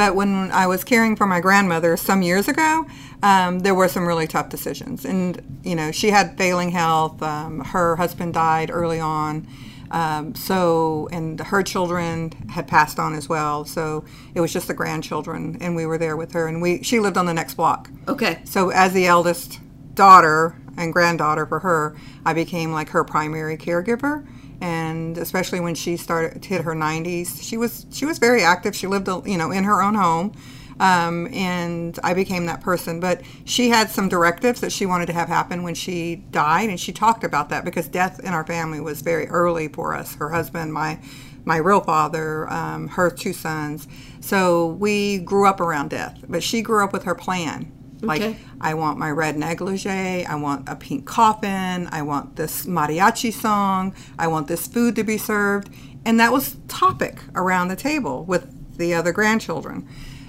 but 0.00 0.14
when 0.14 0.50
I 0.50 0.66
was 0.66 0.82
caring 0.82 1.14
for 1.14 1.26
my 1.26 1.40
grandmother 1.40 1.94
some 1.94 2.22
years 2.22 2.48
ago, 2.48 2.86
um, 3.22 3.58
there 3.58 3.74
were 3.74 3.86
some 3.86 4.06
really 4.06 4.26
tough 4.26 4.48
decisions. 4.48 5.04
And 5.04 5.60
you 5.62 5.74
know, 5.74 5.92
she 5.92 6.08
had 6.08 6.38
failing 6.38 6.70
health. 6.70 7.22
Um, 7.22 7.60
her 7.60 7.96
husband 7.96 8.32
died 8.32 8.70
early 8.72 8.98
on. 8.98 9.46
Um, 9.90 10.34
so, 10.34 11.06
and 11.12 11.38
her 11.38 11.62
children 11.62 12.32
had 12.48 12.66
passed 12.66 12.98
on 12.98 13.14
as 13.14 13.28
well. 13.28 13.66
So 13.66 14.06
it 14.34 14.40
was 14.40 14.54
just 14.54 14.68
the 14.68 14.72
grandchildren, 14.72 15.58
and 15.60 15.76
we 15.76 15.84
were 15.84 15.98
there 15.98 16.16
with 16.16 16.32
her. 16.32 16.48
And 16.48 16.62
we, 16.62 16.82
she 16.82 16.98
lived 16.98 17.18
on 17.18 17.26
the 17.26 17.34
next 17.34 17.56
block. 17.58 17.90
Okay. 18.08 18.40
So 18.44 18.70
as 18.70 18.94
the 18.94 19.06
eldest 19.06 19.60
daughter 19.92 20.56
and 20.78 20.94
granddaughter 20.94 21.44
for 21.44 21.58
her, 21.58 21.94
I 22.24 22.32
became 22.32 22.72
like 22.72 22.88
her 22.88 23.04
primary 23.04 23.58
caregiver. 23.58 24.26
And 24.60 25.16
especially 25.18 25.60
when 25.60 25.74
she 25.74 25.96
started 25.96 26.44
hit 26.44 26.62
her 26.62 26.74
90s, 26.74 27.42
she 27.42 27.56
was 27.56 27.86
she 27.90 28.04
was 28.04 28.18
very 28.18 28.42
active. 28.42 28.76
She 28.76 28.86
lived, 28.86 29.08
you 29.26 29.38
know, 29.38 29.50
in 29.50 29.64
her 29.64 29.82
own 29.82 29.94
home. 29.94 30.32
Um, 30.78 31.28
and 31.34 31.98
I 32.02 32.14
became 32.14 32.46
that 32.46 32.62
person. 32.62 33.00
But 33.00 33.20
she 33.44 33.68
had 33.68 33.90
some 33.90 34.08
directives 34.08 34.60
that 34.62 34.72
she 34.72 34.86
wanted 34.86 35.06
to 35.06 35.12
have 35.12 35.28
happen 35.28 35.62
when 35.62 35.74
she 35.74 36.16
died, 36.30 36.70
and 36.70 36.80
she 36.80 36.90
talked 36.90 37.22
about 37.22 37.50
that 37.50 37.64
because 37.64 37.86
death 37.86 38.18
in 38.20 38.28
our 38.28 38.46
family 38.46 38.80
was 38.80 39.02
very 39.02 39.28
early 39.28 39.68
for 39.68 39.94
us. 39.94 40.14
Her 40.14 40.30
husband, 40.30 40.72
my 40.72 40.98
my 41.44 41.56
real 41.56 41.80
father, 41.80 42.50
um, 42.50 42.88
her 42.88 43.10
two 43.10 43.32
sons. 43.32 43.88
So 44.20 44.66
we 44.66 45.18
grew 45.18 45.46
up 45.46 45.60
around 45.60 45.90
death, 45.90 46.24
but 46.28 46.42
she 46.42 46.62
grew 46.62 46.84
up 46.84 46.92
with 46.92 47.04
her 47.04 47.14
plan. 47.14 47.72
Like, 48.02 48.22
Okay. 48.22 48.36
I 48.60 48.74
want 48.74 48.98
my 48.98 49.10
red 49.10 49.36
negligee, 49.36 50.24
I 50.24 50.34
want 50.36 50.68
a 50.68 50.76
pink 50.76 51.06
coffin, 51.06 51.88
I 51.90 52.02
want 52.02 52.36
this 52.36 52.66
mariachi 52.66 53.32
song, 53.32 53.94
I 54.18 54.26
want 54.28 54.48
this 54.48 54.66
food 54.66 54.96
to 54.96 55.04
be 55.04 55.18
served. 55.18 55.70
And 56.04 56.18
that 56.18 56.32
was 56.32 56.56
topic 56.68 57.20
around 57.34 57.68
the 57.68 57.76
table 57.76 58.24
with 58.24 58.78
the 58.78 58.94
other 58.94 59.12
grandchildren. 59.12 59.86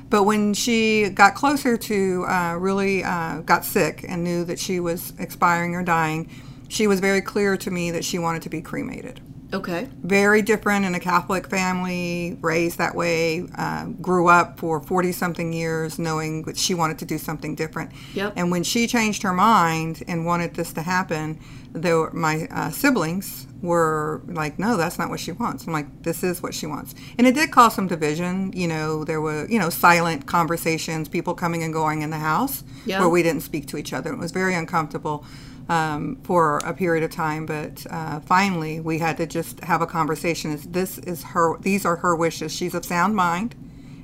But 0.09 0.23
when 0.23 0.53
she 0.53 1.09
got 1.09 1.35
closer 1.35 1.77
to 1.77 2.25
uh, 2.27 2.55
really 2.59 3.03
uh, 3.03 3.39
got 3.41 3.63
sick 3.63 4.03
and 4.07 4.23
knew 4.23 4.43
that 4.43 4.59
she 4.59 4.79
was 4.81 5.13
expiring 5.17 5.73
or 5.73 5.83
dying, 5.83 6.29
she 6.67 6.87
was 6.87 6.99
very 6.99 7.21
clear 7.21 7.55
to 7.57 7.71
me 7.71 7.91
that 7.91 8.03
she 8.03 8.19
wanted 8.19 8.41
to 8.41 8.49
be 8.49 8.61
cremated 8.61 9.21
Okay. 9.53 9.87
very 10.03 10.41
different 10.41 10.85
in 10.85 10.95
a 10.95 10.99
Catholic 10.99 11.47
family, 11.49 12.37
raised 12.41 12.77
that 12.77 12.95
way, 12.95 13.45
uh, 13.57 13.85
grew 14.01 14.27
up 14.27 14.59
for 14.59 14.81
40 14.81 15.11
something 15.11 15.53
years 15.53 15.99
knowing 15.99 16.43
that 16.43 16.57
she 16.57 16.73
wanted 16.73 16.99
to 16.99 17.05
do 17.05 17.17
something 17.17 17.55
different. 17.55 17.91
Yep. 18.13 18.33
And 18.35 18.51
when 18.51 18.63
she 18.63 18.87
changed 18.87 19.23
her 19.23 19.33
mind 19.33 20.03
and 20.07 20.25
wanted 20.25 20.55
this 20.55 20.71
to 20.73 20.81
happen, 20.81 21.39
though 21.73 22.09
my 22.13 22.47
uh, 22.51 22.69
siblings 22.71 23.47
were 23.61 24.21
like, 24.27 24.57
no, 24.57 24.75
that's 24.75 24.97
not 24.97 25.09
what 25.09 25.19
she 25.19 25.31
wants. 25.31 25.67
I'm 25.67 25.73
like, 25.73 26.03
this 26.03 26.23
is 26.23 26.41
what 26.41 26.53
she 26.53 26.65
wants. 26.65 26.95
And 27.17 27.27
it 27.27 27.35
did 27.35 27.51
cause 27.51 27.75
some 27.75 27.87
division. 27.87 28.51
You 28.53 28.67
know, 28.67 29.03
there 29.03 29.21
were, 29.21 29.47
you 29.49 29.59
know, 29.59 29.69
silent 29.69 30.25
conversations, 30.25 31.07
people 31.07 31.33
coming 31.35 31.61
and 31.63 31.71
going 31.71 32.01
in 32.01 32.09
the 32.09 32.17
house 32.17 32.63
Yeah. 32.85 32.99
where 32.99 33.09
we 33.09 33.21
didn't 33.21 33.41
speak 33.41 33.67
to 33.67 33.77
each 33.77 33.93
other. 33.93 34.11
It 34.11 34.17
was 34.19 34.31
very 34.31 34.55
uncomfortable 34.55 35.23
um, 35.71 36.17
for 36.23 36.57
a 36.65 36.73
period 36.73 37.03
of 37.03 37.11
time, 37.11 37.45
but 37.45 37.85
uh, 37.89 38.19
finally 38.19 38.81
we 38.81 38.99
had 38.99 39.15
to 39.17 39.25
just 39.25 39.61
have 39.61 39.81
a 39.81 39.87
conversation. 39.87 40.51
Is 40.51 40.63
this 40.65 40.97
is 40.97 41.23
her? 41.23 41.57
These 41.59 41.85
are 41.85 41.95
her 41.95 42.13
wishes. 42.13 42.53
She's 42.53 42.75
of 42.75 42.83
sound 42.83 43.15
mind, 43.15 43.55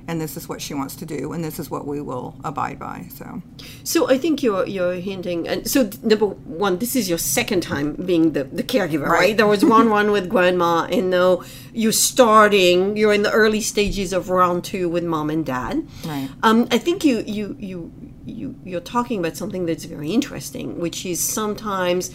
and 0.08 0.18
this 0.18 0.34
is 0.38 0.48
what 0.48 0.62
she 0.62 0.72
wants 0.72 0.96
to 0.96 1.04
do, 1.04 1.32
and 1.34 1.44
this 1.44 1.58
is 1.58 1.70
what 1.70 1.86
we 1.86 2.00
will 2.00 2.34
abide 2.42 2.78
by. 2.78 3.08
So 3.10 3.42
So 3.84 4.08
I 4.08 4.16
think 4.16 4.42
you're 4.42 4.66
you're 4.66 4.94
hinting, 4.94 5.46
and 5.46 5.68
so 5.68 5.90
number 6.02 6.28
one, 6.64 6.78
this 6.78 6.96
is 6.96 7.06
your 7.10 7.18
second 7.18 7.60
time 7.62 7.92
being 7.92 8.32
the, 8.32 8.44
the 8.44 8.62
caregiver, 8.62 9.06
right. 9.06 9.20
Right. 9.20 9.36
There 9.36 9.46
was 9.46 9.62
one 9.62 9.90
one 9.90 10.10
with 10.10 10.26
grandma, 10.30 10.86
and 10.90 11.10
now 11.10 11.42
you're 11.74 11.92
starting. 11.92 12.96
You're 12.96 13.12
in 13.12 13.24
the 13.24 13.32
early 13.42 13.60
stages 13.60 14.14
of 14.14 14.30
round 14.30 14.64
two 14.64 14.88
with 14.88 15.04
mom 15.04 15.28
and 15.28 15.44
dad. 15.44 15.86
Right. 16.06 16.30
Um, 16.42 16.66
I 16.70 16.78
think 16.78 17.04
you 17.04 17.22
you 17.26 17.56
you 17.60 17.92
you 18.28 18.54
you're 18.64 18.80
talking 18.80 19.18
about 19.20 19.36
something 19.36 19.66
that's 19.66 19.84
very 19.84 20.10
interesting, 20.10 20.78
which 20.78 21.04
is 21.06 21.20
sometimes. 21.20 22.14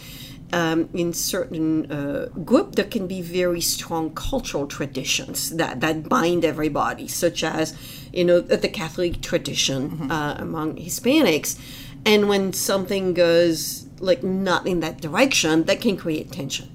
Um, 0.52 0.88
in 0.94 1.12
certain 1.12 1.90
uh, 1.90 2.28
group, 2.44 2.76
there 2.76 2.84
can 2.84 3.08
be 3.08 3.22
very 3.22 3.60
strong 3.60 4.14
cultural 4.14 4.68
traditions 4.68 5.50
that, 5.56 5.80
that 5.80 6.08
bind 6.08 6.44
everybody, 6.44 7.08
such 7.08 7.42
as, 7.42 7.74
you 8.12 8.24
know, 8.24 8.40
the 8.40 8.68
Catholic 8.68 9.20
tradition 9.20 10.08
uh, 10.12 10.36
among 10.38 10.76
Hispanics. 10.76 11.58
And 12.04 12.28
when 12.28 12.52
something 12.52 13.14
goes 13.14 13.88
like 13.98 14.22
not 14.22 14.66
in 14.66 14.78
that 14.80 15.00
direction, 15.00 15.64
that 15.64 15.80
can 15.80 15.96
create 15.96 16.30
tension. 16.30 16.68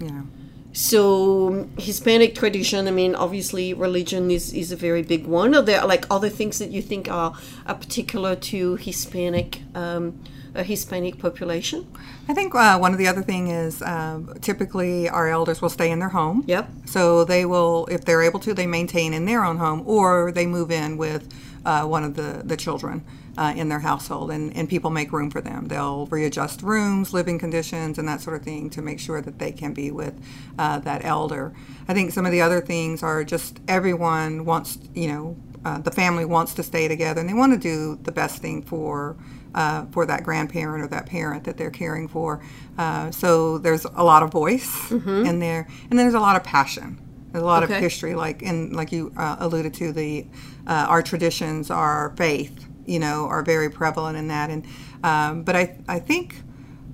yeah, 0.00 0.22
So 0.72 1.68
Hispanic 1.78 2.34
tradition, 2.34 2.86
I 2.86 2.92
mean, 2.92 3.14
obviously 3.14 3.74
religion 3.74 4.30
is, 4.30 4.52
is 4.52 4.70
a 4.70 4.76
very 4.76 5.02
big 5.02 5.26
one. 5.26 5.54
Are 5.54 5.62
there 5.62 5.84
like 5.84 6.06
other 6.10 6.28
things 6.28 6.58
that 6.58 6.70
you 6.70 6.80
think 6.80 7.10
are, 7.10 7.34
are 7.66 7.74
particular 7.74 8.36
to 8.36 8.76
Hispanic, 8.76 9.62
um, 9.74 10.22
a 10.54 10.62
Hispanic 10.62 11.18
population? 11.18 11.86
I 12.28 12.34
think 12.34 12.54
uh, 12.54 12.78
one 12.78 12.92
of 12.92 12.98
the 12.98 13.08
other 13.08 13.22
thing 13.22 13.48
is 13.48 13.82
uh, 13.82 14.20
typically 14.40 15.08
our 15.08 15.28
elders 15.28 15.60
will 15.60 15.70
stay 15.70 15.90
in 15.90 15.98
their 15.98 16.10
home. 16.10 16.44
Yep. 16.46 16.68
So 16.86 17.24
they 17.24 17.44
will, 17.44 17.86
if 17.90 18.04
they're 18.04 18.22
able 18.22 18.38
to, 18.40 18.54
they 18.54 18.66
maintain 18.66 19.12
in 19.12 19.24
their 19.24 19.44
own 19.44 19.58
home, 19.58 19.82
or 19.86 20.30
they 20.30 20.46
move 20.46 20.70
in 20.70 20.96
with 20.96 21.28
uh, 21.64 21.84
one 21.84 22.04
of 22.04 22.14
the 22.14 22.42
the 22.44 22.56
children 22.56 23.04
uh, 23.40 23.52
in 23.60 23.66
their 23.70 23.80
household, 23.90 24.30
and, 24.30 24.54
and 24.56 24.68
people 24.68 24.90
make 24.90 25.10
room 25.18 25.30
for 25.30 25.40
them. 25.40 25.60
They'll 25.68 26.06
readjust 26.06 26.62
rooms, 26.62 27.12
living 27.14 27.38
conditions, 27.38 27.98
and 27.98 28.06
that 28.06 28.20
sort 28.20 28.36
of 28.36 28.42
thing 28.44 28.70
to 28.70 28.82
make 28.82 29.00
sure 29.00 29.20
that 29.22 29.38
they 29.38 29.52
can 29.52 29.72
be 29.72 29.90
with 29.90 30.14
uh, 30.58 30.78
that 30.80 31.00
elder. 31.04 31.52
I 31.88 31.94
think 31.94 32.12
some 32.12 32.26
of 32.26 32.32
the 32.32 32.42
other 32.42 32.60
things 32.60 33.02
are 33.02 33.24
just 33.24 33.58
everyone 33.66 34.44
wants, 34.44 34.78
you 34.94 35.08
know, 35.08 35.36
uh, 35.64 35.78
the 35.78 35.90
family 35.90 36.24
wants 36.24 36.54
to 36.54 36.62
stay 36.62 36.86
together, 36.88 37.20
and 37.20 37.28
they 37.28 37.34
want 37.42 37.52
to 37.54 37.58
do 37.58 37.98
the 38.02 38.12
best 38.12 38.36
thing 38.42 38.62
for. 38.62 39.16
Uh, 39.52 39.84
for 39.90 40.06
that 40.06 40.22
grandparent 40.22 40.80
or 40.84 40.86
that 40.86 41.06
parent 41.06 41.42
that 41.42 41.56
they're 41.56 41.72
caring 41.72 42.06
for. 42.06 42.40
Uh, 42.78 43.10
so 43.10 43.58
there's 43.58 43.84
a 43.84 44.04
lot 44.04 44.22
of 44.22 44.30
voice 44.30 44.92
in 44.92 45.40
there, 45.40 45.66
and 45.90 45.98
then 45.98 46.04
there's 46.06 46.14
a 46.14 46.20
lot 46.20 46.36
of 46.36 46.44
passion. 46.44 46.96
There's 47.32 47.42
a 47.42 47.46
lot 47.46 47.64
Okay. 47.64 47.74
of 47.74 47.80
history, 47.82 48.14
like 48.14 48.42
and 48.42 48.72
like 48.76 48.92
you 48.92 49.12
uh, 49.16 49.34
alluded 49.40 49.74
to, 49.74 49.92
the 49.92 50.24
uh, 50.68 50.86
our 50.88 51.02
traditions, 51.02 51.68
our 51.68 52.12
faith, 52.16 52.64
you 52.90 52.98
know, 52.98 53.26
are 53.26 53.42
very 53.42 53.70
prevalent 53.70 54.18
in 54.18 54.28
that. 54.28 54.50
And 54.50 54.66
um, 55.04 55.42
but 55.44 55.56
I 55.56 55.78
I 55.88 56.00
think 56.00 56.42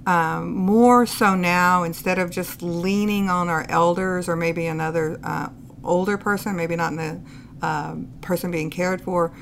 um, 0.06 0.54
more 0.54 1.06
so 1.06 1.34
now, 1.34 1.82
instead 1.82 2.18
of 2.18 2.30
just 2.30 2.62
leaning 2.62 3.28
on 3.28 3.48
our 3.48 3.66
elders 3.68 4.28
or 4.28 4.36
maybe 4.36 4.66
another 4.66 5.18
uh, 5.24 5.48
older 5.82 6.16
person, 6.16 6.54
maybe 6.54 6.76
not 6.76 6.94
the 6.94 7.20
um, 7.62 8.12
person 8.20 8.50
being 8.50 8.70
cared 8.70 9.00
for, 9.00 9.32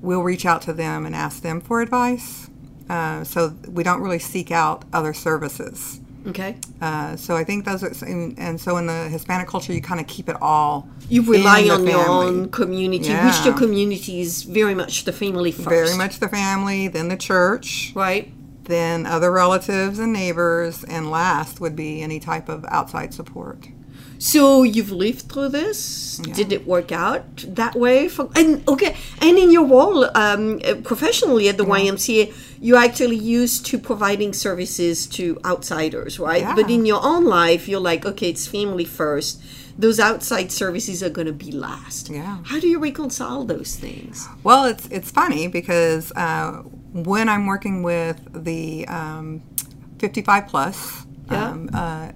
we'll 0.00 0.22
reach 0.22 0.44
out 0.44 0.62
to 0.62 0.72
them 0.72 1.06
and 1.06 1.14
ask 1.14 1.42
them 1.42 1.60
for 1.60 1.80
advice. 1.80 2.50
Uh, 2.88 3.22
so 3.22 3.54
we 3.68 3.84
don't 3.84 4.00
really 4.00 4.18
seek 4.18 4.50
out 4.50 4.84
other 4.92 5.12
services. 5.12 6.00
Okay. 6.26 6.56
Uh, 6.80 7.16
so 7.16 7.36
I 7.36 7.44
think 7.44 7.64
those 7.64 7.82
are, 7.82 7.92
and, 8.04 8.38
and 8.38 8.60
so 8.60 8.76
in 8.76 8.86
the 8.86 9.08
Hispanic 9.08 9.48
culture, 9.48 9.72
you 9.72 9.80
kind 9.80 10.00
of 10.00 10.06
keep 10.06 10.28
it 10.28 10.36
all. 10.42 10.88
You 11.08 11.22
rely 11.22 11.68
on 11.70 11.86
your 11.86 12.06
own 12.08 12.50
community, 12.50 13.08
Yeah. 13.08 13.26
which 13.26 13.44
your 13.46 13.54
community 13.54 14.20
is 14.20 14.42
very 14.42 14.74
much 14.74 15.04
the 15.04 15.12
family 15.12 15.52
first. 15.52 15.68
Very 15.68 15.96
much 15.96 16.18
the 16.18 16.28
family, 16.28 16.88
then 16.88 17.08
the 17.08 17.16
church, 17.16 17.92
Right? 17.94 18.32
then 18.64 19.06
other 19.06 19.32
relatives 19.32 19.98
and 19.98 20.12
neighbors, 20.12 20.84
and 20.84 21.10
last 21.10 21.60
would 21.60 21.74
be 21.74 22.02
any 22.02 22.20
type 22.20 22.48
of 22.50 22.64
outside 22.68 23.14
support. 23.14 23.68
So 24.18 24.64
you've 24.64 24.90
lived 24.90 25.30
through 25.30 25.50
this. 25.50 26.18
Did 26.18 26.52
it 26.52 26.66
work 26.66 26.90
out 26.90 27.24
that 27.46 27.76
way? 27.76 28.08
For, 28.08 28.28
and 28.34 28.66
okay, 28.68 28.96
and 29.20 29.38
in 29.38 29.52
your 29.52 29.64
role 29.66 30.10
um, 30.16 30.58
professionally 30.82 31.48
at 31.48 31.56
the 31.56 31.64
YMCA, 31.64 32.34
you're 32.60 32.78
actually 32.78 33.16
used 33.16 33.64
to 33.66 33.78
providing 33.78 34.32
services 34.32 35.06
to 35.06 35.38
outsiders, 35.44 36.18
right? 36.18 36.42
Yeah. 36.42 36.56
But 36.56 36.68
in 36.68 36.84
your 36.84 37.00
own 37.04 37.24
life, 37.24 37.68
you're 37.68 37.80
like, 37.80 38.04
okay, 38.04 38.30
it's 38.30 38.48
family 38.48 38.84
first. 38.84 39.40
Those 39.78 40.00
outside 40.00 40.50
services 40.50 41.04
are 41.04 41.10
going 41.10 41.28
to 41.28 41.32
be 41.32 41.52
last. 41.52 42.10
Yeah. 42.10 42.38
How 42.44 42.58
do 42.58 42.66
you 42.66 42.80
reconcile 42.80 43.44
those 43.44 43.76
things? 43.76 44.26
Well, 44.42 44.64
it's 44.64 44.88
it's 44.88 45.12
funny 45.12 45.46
because 45.46 46.10
uh, 46.16 46.62
when 46.92 47.28
I'm 47.28 47.46
working 47.46 47.84
with 47.84 48.18
the 48.44 48.88
um, 48.88 49.42
55 50.00 50.48
plus, 50.48 51.06
Yeah. 51.30 51.50
um, 51.50 51.70
uh, 51.72 52.10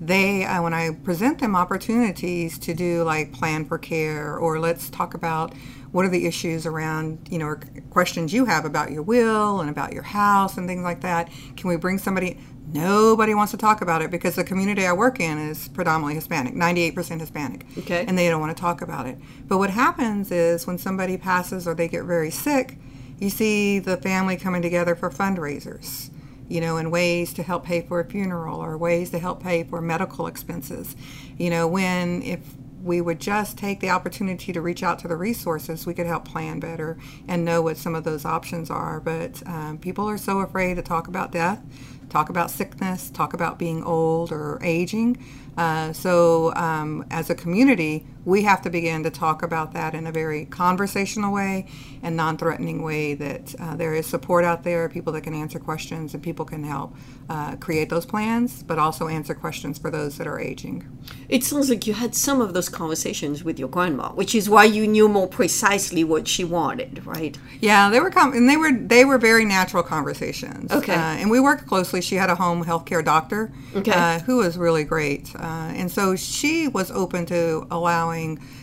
they 0.00 0.44
uh, 0.44 0.62
when 0.62 0.74
I 0.74 0.90
present 0.90 1.38
them 1.38 1.54
opportunities 1.54 2.58
to 2.58 2.74
do 2.74 3.04
like 3.04 3.32
plan 3.32 3.64
for 3.64 3.78
care 3.78 4.36
or 4.36 4.58
let's 4.58 4.90
talk 4.90 5.14
about 5.14 5.54
what 5.92 6.04
are 6.04 6.08
the 6.08 6.26
issues 6.26 6.66
around 6.66 7.28
you 7.30 7.38
know 7.38 7.46
or 7.46 7.60
questions 7.90 8.32
you 8.32 8.44
have 8.46 8.64
about 8.64 8.90
your 8.90 9.02
will 9.02 9.60
and 9.60 9.70
about 9.70 9.92
your 9.92 10.02
house 10.02 10.56
and 10.56 10.66
things 10.66 10.82
like 10.82 11.02
that. 11.02 11.30
Can 11.56 11.68
we 11.68 11.76
bring 11.76 11.98
somebody? 11.98 12.38
Nobody 12.72 13.34
wants 13.34 13.52
to 13.52 13.58
talk 13.58 13.82
about 13.82 14.02
it 14.02 14.10
because 14.10 14.34
the 14.34 14.42
community 14.42 14.84
I 14.84 14.92
work 14.92 15.20
in 15.20 15.38
is 15.38 15.68
predominantly 15.68 16.14
Hispanic, 16.14 16.54
98% 16.54 17.20
Hispanic. 17.20 17.66
Okay. 17.78 18.04
And 18.08 18.18
they 18.18 18.28
don't 18.28 18.40
want 18.40 18.56
to 18.56 18.60
talk 18.60 18.82
about 18.82 19.06
it. 19.06 19.16
But 19.46 19.58
what 19.58 19.70
happens 19.70 20.32
is 20.32 20.66
when 20.66 20.78
somebody 20.78 21.16
passes 21.16 21.68
or 21.68 21.74
they 21.74 21.86
get 21.86 22.04
very 22.04 22.30
sick, 22.30 22.78
you 23.20 23.30
see 23.30 23.78
the 23.78 23.96
family 23.98 24.36
coming 24.36 24.62
together 24.62 24.96
for 24.96 25.10
fundraisers, 25.10 26.10
you 26.48 26.60
know, 26.60 26.76
in 26.76 26.90
ways 26.90 27.32
to 27.34 27.42
help 27.42 27.64
pay 27.64 27.80
for 27.80 28.00
a 28.00 28.04
funeral 28.04 28.62
or 28.62 28.76
ways 28.76 29.10
to 29.10 29.18
help 29.18 29.42
pay 29.42 29.64
for 29.64 29.80
medical 29.80 30.26
expenses. 30.26 30.96
You 31.38 31.50
know, 31.50 31.66
when 31.66 32.22
if 32.22 32.40
we 32.82 33.00
would 33.00 33.18
just 33.18 33.56
take 33.56 33.80
the 33.80 33.88
opportunity 33.88 34.52
to 34.52 34.60
reach 34.60 34.82
out 34.82 34.98
to 34.98 35.08
the 35.08 35.16
resources, 35.16 35.86
we 35.86 35.94
could 35.94 36.06
help 36.06 36.26
plan 36.26 36.60
better 36.60 36.98
and 37.26 37.44
know 37.44 37.62
what 37.62 37.78
some 37.78 37.94
of 37.94 38.04
those 38.04 38.26
options 38.26 38.70
are. 38.70 39.00
But 39.00 39.42
um, 39.46 39.78
people 39.78 40.08
are 40.08 40.18
so 40.18 40.40
afraid 40.40 40.74
to 40.74 40.82
talk 40.82 41.08
about 41.08 41.32
death, 41.32 41.62
talk 42.10 42.28
about 42.28 42.50
sickness, 42.50 43.08
talk 43.10 43.32
about 43.32 43.58
being 43.58 43.82
old 43.82 44.30
or 44.30 44.58
aging. 44.62 45.16
Uh, 45.56 45.92
so, 45.92 46.54
um, 46.56 47.06
as 47.10 47.30
a 47.30 47.34
community, 47.34 48.04
we 48.24 48.42
have 48.42 48.62
to 48.62 48.70
begin 48.70 49.02
to 49.02 49.10
talk 49.10 49.42
about 49.42 49.72
that 49.72 49.94
in 49.94 50.06
a 50.06 50.12
very 50.12 50.46
conversational 50.46 51.32
way 51.32 51.66
and 52.02 52.16
non 52.16 52.36
threatening 52.36 52.82
way 52.82 53.14
that 53.14 53.54
uh, 53.60 53.76
there 53.76 53.94
is 53.94 54.06
support 54.06 54.44
out 54.44 54.64
there, 54.64 54.88
people 54.88 55.12
that 55.12 55.22
can 55.22 55.34
answer 55.34 55.58
questions, 55.58 56.14
and 56.14 56.22
people 56.22 56.44
can 56.44 56.64
help 56.64 56.94
uh, 57.28 57.56
create 57.56 57.88
those 57.90 58.06
plans, 58.06 58.62
but 58.62 58.78
also 58.78 59.08
answer 59.08 59.34
questions 59.34 59.78
for 59.78 59.90
those 59.90 60.18
that 60.18 60.26
are 60.26 60.38
aging. 60.38 60.86
It 61.28 61.44
sounds 61.44 61.70
like 61.70 61.86
you 61.86 61.94
had 61.94 62.14
some 62.14 62.40
of 62.40 62.54
those 62.54 62.68
conversations 62.68 63.42
with 63.44 63.58
your 63.58 63.68
grandma, 63.68 64.10
which 64.10 64.34
is 64.34 64.48
why 64.50 64.64
you 64.64 64.86
knew 64.86 65.08
more 65.08 65.26
precisely 65.28 66.04
what 66.04 66.28
she 66.28 66.44
wanted, 66.44 67.04
right? 67.06 67.38
Yeah, 67.60 67.90
they 67.90 68.00
were 68.00 68.10
com- 68.10 68.32
and 68.34 68.48
they 68.48 68.56
were 68.56 68.72
they 68.72 69.04
were 69.04 69.18
very 69.18 69.44
natural 69.44 69.82
conversations. 69.82 70.70
Okay. 70.72 70.94
Uh, 70.94 70.98
and 71.20 71.30
we 71.30 71.40
worked 71.40 71.66
closely. 71.66 72.00
She 72.00 72.16
had 72.16 72.30
a 72.30 72.34
home 72.34 72.64
healthcare 72.64 73.04
doctor 73.04 73.52
Okay. 73.74 73.92
uh, 73.92 74.18
who 74.20 74.36
was 74.38 74.56
really 74.58 74.84
great. 74.84 75.34
Uh, 75.34 75.72
and 75.74 75.90
so 75.90 76.16
she 76.16 76.68
was 76.68 76.90
open 76.90 77.26
to 77.26 77.66
allowing, 77.70 78.13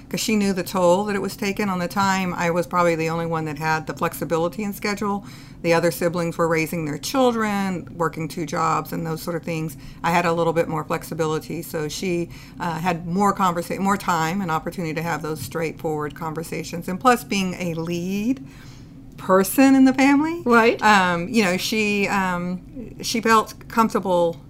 because 0.04 0.20
she 0.20 0.36
knew 0.36 0.54
the 0.54 0.64
toll 0.64 1.06
that 1.06 1.16
it 1.16 1.22
was 1.22 1.36
taken 1.36 1.70
on 1.70 1.80
the 1.80 1.88
time. 1.88 2.34
I 2.34 2.50
was 2.52 2.68
probably 2.68 2.96
the 2.96 3.10
only 3.10 3.26
one 3.26 3.46
that 3.46 3.58
had 3.58 3.88
the 3.88 3.94
flexibility 3.94 4.64
in 4.64 4.74
schedule. 4.74 5.26
The 5.62 5.74
other 5.74 5.92
siblings 5.92 6.38
were 6.38 6.48
raising 6.48 6.86
their 6.86 6.98
children, 6.98 7.88
working 7.96 8.28
two 8.28 8.46
jobs, 8.46 8.92
and 8.94 9.06
those 9.06 9.22
sort 9.22 9.36
of 9.36 9.44
things. 9.44 9.78
I 10.04 10.12
had 10.12 10.26
a 10.26 10.34
little 10.34 10.54
bit 10.54 10.68
more 10.68 10.84
flexibility, 10.84 11.62
so 11.62 11.88
she 11.88 12.30
uh, 12.60 12.80
had 12.80 13.06
more 13.06 13.34
conversa- 13.36 13.80
more 13.80 13.98
time 13.98 14.42
and 14.42 14.50
opportunity 14.50 14.94
to 14.96 15.02
have 15.04 15.22
those 15.22 15.40
straightforward 15.42 16.16
conversations. 16.16 16.88
And 16.88 17.00
plus, 17.00 17.24
being 17.24 17.54
a 17.56 17.74
lead 17.76 18.44
person 19.18 19.76
in 19.76 19.86
the 19.86 19.94
family, 19.94 20.42
Right. 20.46 20.82
um, 20.82 21.28
you 21.30 21.44
know, 21.44 21.58
she 21.58 22.08
um, 22.08 22.96
she 23.04 23.22
felt 23.22 23.54
comfortable 23.68 24.42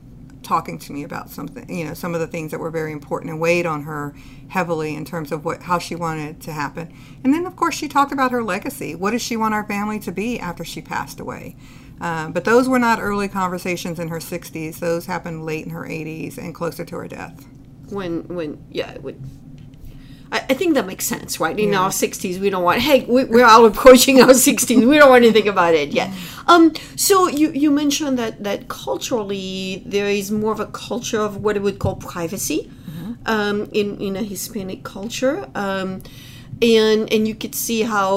talking 0.52 0.78
to 0.78 0.92
me 0.92 1.02
about 1.04 1.30
something, 1.30 1.66
you 1.74 1.86
know, 1.86 1.94
some 1.94 2.14
of 2.14 2.20
the 2.20 2.28
things 2.28 2.52
that 2.52 2.60
were 2.60 2.70
very 2.70 2.92
important 2.92 3.32
and 3.32 3.40
weighed 3.40 3.66
on 3.66 3.84
her 3.84 4.14
heavily 4.50 4.94
in 4.96 5.06
terms 5.06 5.32
of 5.32 5.46
what 5.46 5.62
how 5.64 5.80
she 5.80 5.96
wanted 5.96 6.42
to 6.42 6.52
happen. 6.52 6.94
And 7.24 7.34
then, 7.34 7.46
of 7.46 7.56
course, 7.56 7.74
she 7.74 7.88
talked 7.88 8.12
about 8.12 8.32
her 8.32 8.44
legacy. 8.44 8.94
What 8.94 9.12
does 9.12 9.22
she 9.22 9.38
want 9.38 9.54
our 9.54 9.66
family 9.66 9.98
to 10.00 10.12
be 10.12 10.40
after 10.40 10.66
she 10.66 10.82
passed 10.82 11.22
away? 11.22 11.56
Uh, 12.02 12.28
but 12.30 12.44
those 12.44 12.68
were 12.68 12.80
not 12.80 13.00
early 13.00 13.30
conversations 13.30 13.98
in 13.98 14.10
her 14.10 14.20
60s. 14.20 14.80
Those 14.80 15.06
happened 15.06 15.46
late 15.46 15.64
in 15.66 15.72
her 15.72 15.86
80s 15.86 16.38
and 16.38 16.54
closer 16.54 16.84
to 16.84 16.96
her 16.98 17.08
death. 17.08 17.46
when 17.90 18.28
when 18.28 18.62
yeah 18.72 18.98
would 18.98 19.20
I, 20.32 20.38
I 20.50 20.54
think 20.54 20.76
that 20.76 20.86
makes 20.86 21.06
sense 21.06 21.40
right? 21.40 21.58
In 21.58 21.74
our 21.76 21.90
60s 21.90 22.40
we 22.40 22.50
don't 22.50 22.64
want 22.64 22.80
hey 22.82 23.06
we, 23.06 23.26
we're 23.26 23.46
all 23.46 23.66
approaching 23.66 24.22
our 24.22 24.30
60s 24.30 24.88
we 24.88 24.98
don't 24.98 25.10
want 25.10 25.24
anything 25.24 25.48
about 25.48 25.74
it 25.74 25.90
yet. 25.90 26.10
Um 26.48 26.74
so 26.96 27.28
you 27.28 27.52
you 27.52 27.72
mentioned 27.72 28.18
that 28.20 28.44
that 28.44 28.68
culturally 28.68 29.84
there 29.86 30.10
is 30.10 30.32
more 30.32 30.52
of 30.52 30.60
a 30.60 30.68
culture 30.68 31.20
of 31.20 31.38
what 31.38 31.56
I 31.56 31.60
would 31.60 31.80
call 31.80 31.96
privacy 31.96 32.72
um 33.26 33.70
in 33.74 34.00
in 34.00 34.16
a 34.16 34.24
hispanic 34.24 34.84
culture. 34.84 35.48
Um 35.56 36.02
and 36.62 37.12
and 37.12 37.28
you 37.28 37.34
could 37.34 37.56
see 37.56 37.82
how 37.82 38.16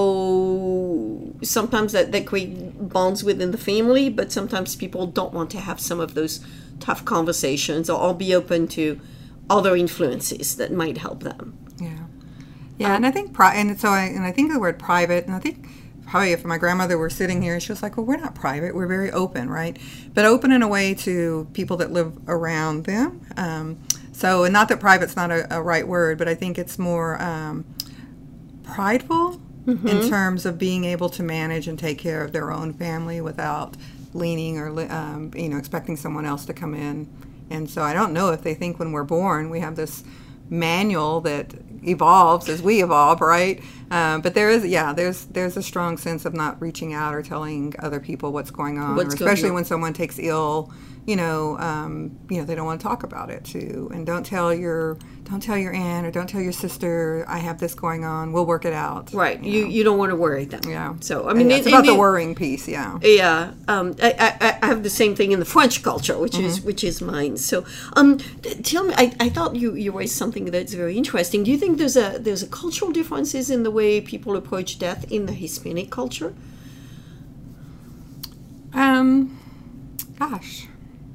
sometimes 1.42 1.92
that 1.92 2.12
that 2.12 2.26
create 2.26 2.88
bonds 2.88 3.25
within 3.25 3.50
the 3.50 3.59
family 3.59 4.11
but 4.11 4.30
sometimes 4.30 4.76
people 4.76 5.06
don't 5.06 5.33
want 5.33 5.50
to 5.50 5.61
have 5.61 5.80
some 5.80 6.00
of 6.00 6.14
those 6.14 6.44
tough 6.80 7.04
conversations 7.04 7.88
or, 7.88 7.99
or 7.99 8.14
be 8.14 8.35
open 8.35 8.68
to 8.68 9.00
other 9.49 9.76
influences 9.76 10.56
that 10.56 10.73
might 10.73 10.99
help 10.99 11.23
them 11.23 11.56
Yeah, 12.78 12.97
and 12.97 13.07
I 13.07 13.11
think 13.11 13.33
pri- 13.33 13.54
and 13.57 13.78
so 13.81 13.88
I 13.90 14.02
and 14.04 14.25
I 14.25 14.33
think 14.33 14.52
the 14.52 14.59
word 14.61 14.78
private, 14.78 15.26
and 15.26 15.35
I 15.35 15.38
think 15.38 15.66
probably 16.07 16.33
if 16.33 16.45
my 16.45 16.59
grandmother 16.59 16.99
were 16.99 17.11
sitting 17.11 17.43
here, 17.43 17.61
she 17.61 17.73
was 17.73 17.83
like, 17.83 17.97
"Well, 17.97 18.07
we're 18.07 18.16
not 18.16 18.35
private; 18.35 18.75
we're 18.75 18.88
very 18.88 19.12
open, 19.12 19.49
right? 19.50 19.78
But 20.14 20.25
open 20.25 20.52
in 20.52 20.62
a 20.62 20.69
way 20.69 20.95
to 20.95 21.49
people 21.52 21.76
that 21.78 21.93
live 21.93 22.19
around 22.28 22.85
them. 22.85 23.23
Um, 23.37 23.78
so, 24.12 24.45
and 24.45 24.52
not 24.52 24.69
that 24.69 24.81
private's 24.81 25.16
not 25.16 25.31
a, 25.31 25.57
a 25.59 25.62
right 25.62 25.87
word, 25.87 26.19
but 26.19 26.28
I 26.28 26.35
think 26.35 26.59
it's 26.59 26.78
more 26.78 27.21
um, 27.23 27.64
prideful 28.64 29.40
in 29.87 30.00
terms 30.09 30.47
of 30.47 30.59
being 30.59 30.85
able 30.85 31.09
to 31.11 31.23
manage 31.23 31.69
and 31.69 31.78
take 31.78 31.99
care 31.99 32.23
of 32.23 32.33
their 32.33 32.52
own 32.52 32.73
family 32.73 33.21
without 33.21 33.76
leaning 34.14 34.59
or 34.59 34.69
um, 34.93 35.33
you 35.37 35.49
know 35.49 35.59
expecting 35.59 35.97
someone 35.97 36.26
else 36.26 36.45
to 36.47 36.54
come 36.54 36.75
in. 36.75 37.09
And 37.50 37.69
so 37.71 37.83
I 37.83 37.93
don't 37.95 38.12
know 38.12 38.31
if 38.33 38.43
they 38.43 38.54
think 38.54 38.78
when 38.78 38.93
we're 38.93 39.04
born 39.04 39.50
we 39.50 39.61
have 39.61 39.76
this 39.76 40.04
manual 40.50 41.21
that 41.23 41.54
evolves 41.88 42.49
as 42.49 42.62
we 42.62 42.83
evolve, 42.83 43.20
right? 43.20 43.62
Um, 43.90 44.20
but 44.23 44.35
there 44.35 44.51
is, 44.51 44.66
yeah, 44.66 44.92
there's 44.92 45.27
there's 45.27 45.57
a 45.57 45.62
strong 45.62 45.97
sense 45.97 46.25
of 46.25 46.35
not 46.35 46.61
reaching 46.61 46.92
out 46.92 47.14
or 47.14 47.23
telling 47.23 47.75
other 47.79 48.01
people 48.01 48.33
what's 48.33 48.51
going 48.51 48.79
on, 48.79 48.97
What's 48.97 49.14
or 49.14 49.18
going 49.18 49.29
especially 49.31 49.49
on. 49.51 49.55
when 49.55 49.64
someone 49.64 49.92
takes 49.92 50.18
ill. 50.18 50.73
You 51.07 51.16
know, 51.16 51.59
um, 51.59 52.18
you 52.31 52.38
know 52.38 52.44
they 52.44 52.55
don't 52.55 52.64
want 52.64 52.81
to 52.81 52.87
talk 52.87 53.03
about 53.03 53.31
it 53.31 53.44
too, 53.44 53.90
and 53.92 54.07
don't 54.07 54.25
tell 54.25 54.55
your 54.55 54.99
don't 55.24 55.40
tell 55.42 55.56
your 55.56 55.72
aunt 55.72 56.06
or 56.06 56.10
don't 56.10 56.28
tell 56.28 56.40
your 56.42 56.52
sister 56.52 57.24
I 57.26 57.38
have 57.38 57.58
this 57.58 57.74
going 57.74 58.04
on. 58.04 58.32
We'll 58.32 58.44
work 58.46 58.64
it 58.66 58.74
out. 58.74 59.12
right 59.14 59.42
you 59.42 59.66
you 59.66 59.82
don't 59.82 59.96
want 59.98 60.10
to 60.10 60.16
worry 60.16 60.44
them 60.44 60.60
Yeah. 60.68 60.94
so 61.00 61.28
i 61.28 61.32
mean 61.32 61.48
Yeah, 61.48 61.56
it- 61.56 61.58
it's 61.60 61.66
about 61.68 61.84
it- 61.84 61.92
the 61.92 61.94
worrying 61.94 62.34
piece. 62.34 62.68
Yeah. 62.68 62.98
yeah 63.02 63.52
um, 63.68 63.96
I, 64.02 64.10
I, 64.40 64.58
I 64.62 64.66
have 64.66 64.82
the 64.82 64.90
same 64.90 65.14
thing 65.16 65.32
in 65.32 65.38
the 65.40 65.44
french 65.56 65.82
culture 65.82 66.18
which 66.18 66.38
is 66.38 66.58
Mm-hmm. 66.58 66.66
which 66.66 66.84
is 66.84 67.00
mine 67.00 67.37
so 67.38 67.64
um, 67.98 68.18
t- 68.42 68.54
tell 68.62 68.84
me 68.84 68.92
I, 68.96 69.06
I 69.18 69.28
thought 69.30 69.56
you, 69.56 69.74
you 69.74 69.90
raised 69.92 70.14
something 70.14 70.44
that's 70.46 70.74
very 70.74 70.96
interesting 70.96 71.42
do 71.42 71.50
you 71.50 71.58
think 71.58 71.78
there's 71.78 71.96
a 71.96 72.18
there's 72.20 72.42
a 72.42 72.50
cultural 72.62 72.90
differences 72.92 73.48
in 73.50 73.62
the 73.62 73.70
way 73.70 74.00
people 74.02 74.37
approach 74.37 74.78
death 74.78 75.10
in 75.10 75.26
the 75.26 75.32
hispanic 75.32 75.90
culture 75.90 76.34
Um, 78.74 79.38
gosh, 80.18 80.66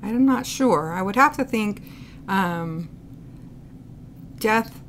I'm 0.02 0.26
not 0.26 0.46
sure. 0.46 0.94
I 0.94 1.02
would 1.02 1.16
have 1.18 1.36
to 1.38 1.44
think 1.44 1.82
um, 2.28 2.88
death. 4.40 4.82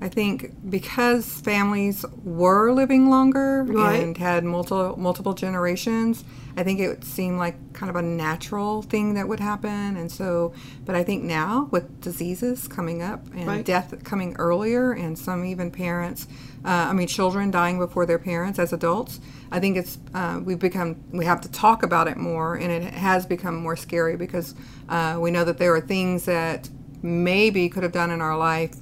I 0.00 0.08
think 0.08 0.52
because 0.70 1.40
families 1.40 2.04
were 2.22 2.70
living 2.72 3.10
longer 3.10 3.64
Right. 3.64 4.00
and 4.00 4.16
had 4.16 4.44
multiple 4.44 4.94
multiple 4.96 5.34
generations, 5.34 6.22
I 6.56 6.62
think 6.62 6.78
it 6.78 6.86
would 6.86 7.02
seem 7.04 7.36
like 7.36 7.56
kind 7.72 7.90
of 7.90 7.96
a 7.96 8.02
natural 8.02 8.82
thing 8.82 9.14
that 9.14 9.26
would 9.26 9.40
happen. 9.40 9.96
And 9.96 10.10
so, 10.10 10.52
but 10.86 10.94
I 10.94 11.02
think 11.02 11.24
now 11.24 11.66
with 11.72 12.00
diseases 12.00 12.68
coming 12.68 13.02
up 13.02 13.26
and 13.34 13.48
Right. 13.48 13.64
death 13.64 13.92
coming 14.04 14.36
earlier, 14.38 14.92
and 14.92 15.18
some 15.18 15.44
even 15.44 15.72
parents, 15.72 16.28
uh, 16.64 16.68
I 16.90 16.92
mean, 16.92 17.08
children 17.08 17.50
dying 17.50 17.78
before 17.78 18.06
their 18.06 18.20
parents 18.20 18.60
as 18.60 18.72
adults, 18.72 19.18
I 19.50 19.58
think 19.58 19.76
it's 19.76 19.98
uh, 20.14 20.38
we've 20.44 20.60
become 20.60 20.94
we 21.10 21.24
have 21.24 21.40
to 21.40 21.50
talk 21.50 21.82
about 21.82 22.06
it 22.06 22.16
more, 22.16 22.54
and 22.54 22.70
it 22.70 22.84
has 22.94 23.26
become 23.26 23.56
more 23.56 23.74
scary 23.74 24.16
because 24.16 24.54
uh, 24.88 25.18
we 25.20 25.32
know 25.32 25.42
that 25.44 25.58
there 25.58 25.74
are 25.74 25.80
things 25.80 26.24
that 26.26 26.68
maybe 27.02 27.68
could 27.68 27.82
have 27.82 27.92
done 27.92 28.12
in 28.12 28.20
our 28.20 28.36
life 28.38 28.74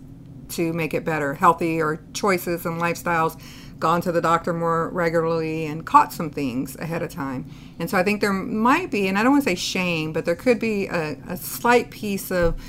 to 0.51 0.73
make 0.73 0.95
it 0.95 1.05
better, 1.05 1.35
healthier 1.35 2.01
choices 2.13 2.67
and 2.67 2.81
lifestyles, 2.81 3.41
gone 3.79 4.01
to 4.01 4.13
the 4.13 4.21
doctor 4.21 4.53
more 4.53 4.89
regularly 4.91 5.67
and 5.67 5.85
caught 5.85 6.13
some 6.13 6.31
things 6.31 6.77
ahead 6.77 7.03
of 7.03 7.11
time. 7.11 7.51
And 7.79 7.91
so 7.91 7.99
I 7.99 8.03
think 8.03 8.21
there 8.21 8.33
might 8.33 8.91
be, 8.91 9.07
and 9.07 9.19
I 9.19 9.23
don't 9.23 9.33
want 9.33 9.45
to 9.45 9.51
say 9.51 9.55
shame, 9.55 10.13
but 10.13 10.25
there 10.25 10.35
could 10.35 10.59
be 10.59 10.87
a, 10.87 11.17
a 11.29 11.37
slight 11.37 11.91
piece 11.91 12.31
of 12.31 12.61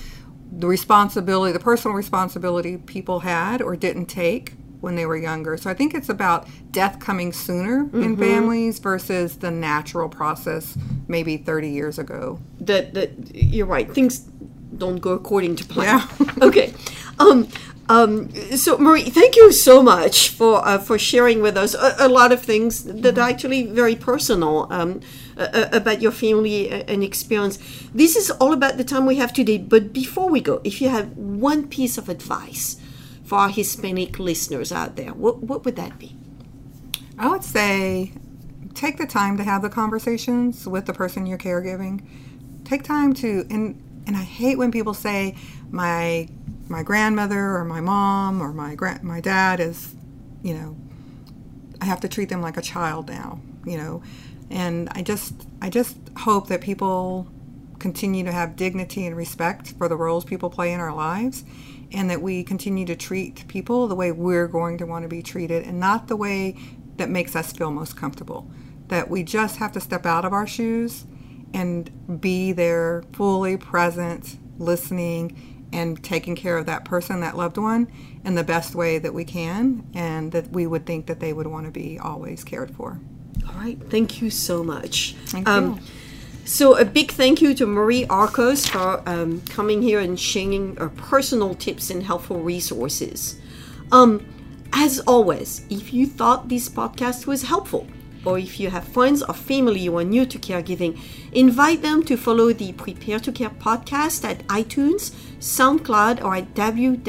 the 0.51 0.67
responsibility, 0.67 1.53
the 1.53 1.59
personal 1.59 1.95
responsibility 1.95 2.77
people 2.77 3.21
had 3.21 3.61
or 3.61 3.75
didn't 3.75 4.07
take 4.07 4.53
when 4.81 4.95
they 4.95 5.05
were 5.05 5.17
younger. 5.17 5.57
So 5.57 5.69
I 5.69 5.73
think 5.73 5.93
it's 5.93 6.09
about 6.09 6.47
death 6.71 6.99
coming 6.99 7.33
sooner 7.33 7.81
in 7.81 7.89
mm-hmm. 7.89 8.21
families 8.21 8.79
versus 8.79 9.37
the 9.37 9.51
natural 9.51 10.07
process 10.07 10.77
maybe 11.07 11.37
30 11.37 11.69
years 11.69 11.97
ago. 11.99 12.39
that 12.59 12.93
that 12.93 13.11
you're 13.33 13.65
right 13.65 13.91
things 13.93 14.29
don't 14.75 14.99
go 14.99 15.11
according 15.11 15.55
to 15.55 15.65
plan 15.65 15.85
Yeah. 15.85 16.27
okay 16.41 16.73
um 17.19 17.47
um, 17.89 18.29
so 18.57 18.77
Marie, 18.77 19.09
thank 19.09 19.37
you 19.37 19.51
so 19.53 19.81
much 19.81 20.29
for 20.29 20.65
uh, 20.67 20.77
for 20.77 20.99
sharing 20.99 21.41
with 21.41 21.55
us 21.55 21.73
a, 21.73 21.95
a 21.99 22.09
lot 22.09 22.33
of 22.33 22.41
things 22.41 22.83
that 22.83 23.17
are 23.17 23.29
actually 23.29 23.65
very 23.65 23.95
personal 23.95 24.67
um, 24.69 24.99
uh, 25.37 25.69
about 25.71 26.01
your 26.01 26.11
family 26.11 26.69
and 26.69 27.01
experience. 27.01 27.57
This 27.93 28.17
is 28.17 28.29
all 28.29 28.51
about 28.51 28.77
the 28.77 28.83
time 28.83 29.05
we 29.05 29.15
have 29.15 29.31
today. 29.31 29.57
But 29.57 29.93
before 29.93 30.29
we 30.29 30.41
go, 30.41 30.59
if 30.65 30.81
you 30.81 30.89
have 30.89 31.15
one 31.15 31.67
piece 31.67 31.97
of 31.97 32.09
advice 32.09 32.75
for 33.23 33.37
our 33.37 33.49
Hispanic 33.49 34.19
listeners 34.19 34.73
out 34.73 34.97
there, 34.97 35.13
what 35.13 35.41
what 35.41 35.63
would 35.63 35.77
that 35.77 35.97
be? 35.97 36.17
I 37.17 37.29
would 37.29 37.43
say 37.43 38.11
take 38.73 38.97
the 38.97 39.07
time 39.07 39.37
to 39.37 39.43
have 39.45 39.61
the 39.61 39.69
conversations 39.69 40.67
with 40.67 40.87
the 40.87 40.93
person 40.93 41.25
you're 41.25 41.37
caregiving. 41.37 42.05
Take 42.65 42.83
time 42.83 43.13
to 43.15 43.47
and 43.49 43.81
and 44.07 44.15
I 44.15 44.23
hate 44.23 44.57
when 44.57 44.71
people 44.71 44.93
say 44.93 45.35
my 45.69 46.29
my 46.69 46.81
grandmother 46.81 47.55
or 47.55 47.63
my 47.65 47.81
mom 47.81 48.41
or 48.41 48.53
my 48.53 48.73
grand 48.75 49.03
my 49.03 49.21
dad 49.21 49.59
is, 49.59 49.95
you 50.41 50.53
know, 50.53 50.77
I 51.81 51.85
have 51.85 51.99
to 52.01 52.07
treat 52.07 52.29
them 52.29 52.41
like 52.41 52.57
a 52.57 52.61
child 52.61 53.09
now, 53.09 53.41
you 53.65 53.77
know. 53.77 54.01
And 54.49 54.89
I 54.93 55.01
just 55.01 55.33
I 55.61 55.69
just 55.69 55.97
hope 56.17 56.47
that 56.47 56.61
people 56.61 57.27
continue 57.79 58.23
to 58.23 58.31
have 58.31 58.55
dignity 58.55 59.05
and 59.05 59.15
respect 59.15 59.73
for 59.77 59.87
the 59.87 59.95
roles 59.95 60.25
people 60.25 60.49
play 60.49 60.73
in 60.73 60.79
our 60.79 60.93
lives 60.93 61.43
and 61.91 62.09
that 62.09 62.21
we 62.21 62.43
continue 62.43 62.85
to 62.85 62.95
treat 62.95 63.47
people 63.47 63.87
the 63.87 63.95
way 63.95 64.11
we're 64.11 64.47
going 64.47 64.77
to 64.79 64.85
want 64.85 65.03
to 65.03 65.09
be 65.09 65.21
treated 65.21 65.63
and 65.63 65.79
not 65.79 66.07
the 66.07 66.15
way 66.15 66.55
that 66.95 67.09
makes 67.09 67.35
us 67.35 67.51
feel 67.51 67.71
most 67.71 67.95
comfortable. 67.95 68.49
That 68.87 69.09
we 69.09 69.21
just 69.21 69.57
have 69.57 69.73
to 69.73 69.79
step 69.79 70.05
out 70.05 70.25
of 70.25 70.33
our 70.33 70.47
shoes 70.47 71.05
and 71.53 72.21
be 72.21 72.51
there 72.51 73.03
fully 73.13 73.57
present, 73.57 74.37
listening, 74.57 75.67
and 75.73 76.01
taking 76.03 76.35
care 76.35 76.57
of 76.57 76.65
that 76.65 76.85
person, 76.85 77.19
that 77.21 77.35
loved 77.35 77.57
one, 77.57 77.91
in 78.23 78.35
the 78.35 78.43
best 78.43 78.75
way 78.75 78.97
that 78.99 79.13
we 79.13 79.25
can, 79.25 79.85
and 79.93 80.31
that 80.31 80.49
we 80.51 80.65
would 80.65 80.85
think 80.85 81.07
that 81.07 81.19
they 81.19 81.33
would 81.33 81.47
want 81.47 81.65
to 81.65 81.71
be 81.71 81.99
always 81.99 82.43
cared 82.43 82.71
for. 82.71 82.99
All 83.47 83.55
right. 83.55 83.77
Thank 83.89 84.21
you 84.21 84.29
so 84.29 84.63
much. 84.63 85.15
Thank 85.25 85.47
you. 85.47 85.79
So, 86.45 86.77
a 86.77 86.85
big 86.85 87.11
thank 87.11 87.41
you 87.41 87.53
to 87.55 87.65
Marie 87.65 88.05
Arcos 88.05 88.65
for 88.65 89.03
um, 89.05 89.41
coming 89.49 89.81
here 89.81 89.99
and 89.99 90.17
sharing 90.17 90.77
her 90.77 90.87
personal 90.87 91.53
tips 91.53 91.89
and 91.89 92.01
helpful 92.01 92.39
resources. 92.39 93.37
Um, 93.91 94.25
as 94.71 95.01
always, 95.01 95.65
if 95.69 95.93
you 95.93 96.07
thought 96.07 96.47
this 96.47 96.69
podcast 96.69 97.27
was 97.27 97.43
helpful, 97.43 97.85
or 98.27 98.37
if 98.37 98.59
you 98.59 98.69
have 98.69 98.83
friends 98.83 99.23
or 99.23 99.33
family 99.33 99.85
who 99.85 99.97
are 99.97 100.03
new 100.03 100.25
to 100.25 100.37
caregiving, 100.37 100.99
invite 101.31 101.81
them 101.81 102.03
to 102.03 102.17
follow 102.17 102.51
the 102.51 102.73
Prepare 102.73 103.19
to 103.19 103.31
Care 103.31 103.49
podcast 103.49 104.25
at 104.25 104.45
iTunes, 104.47 105.11
SoundCloud, 105.39 106.21
or 106.21 106.35
at 106.35 106.53
www.aarp.org 106.53 107.03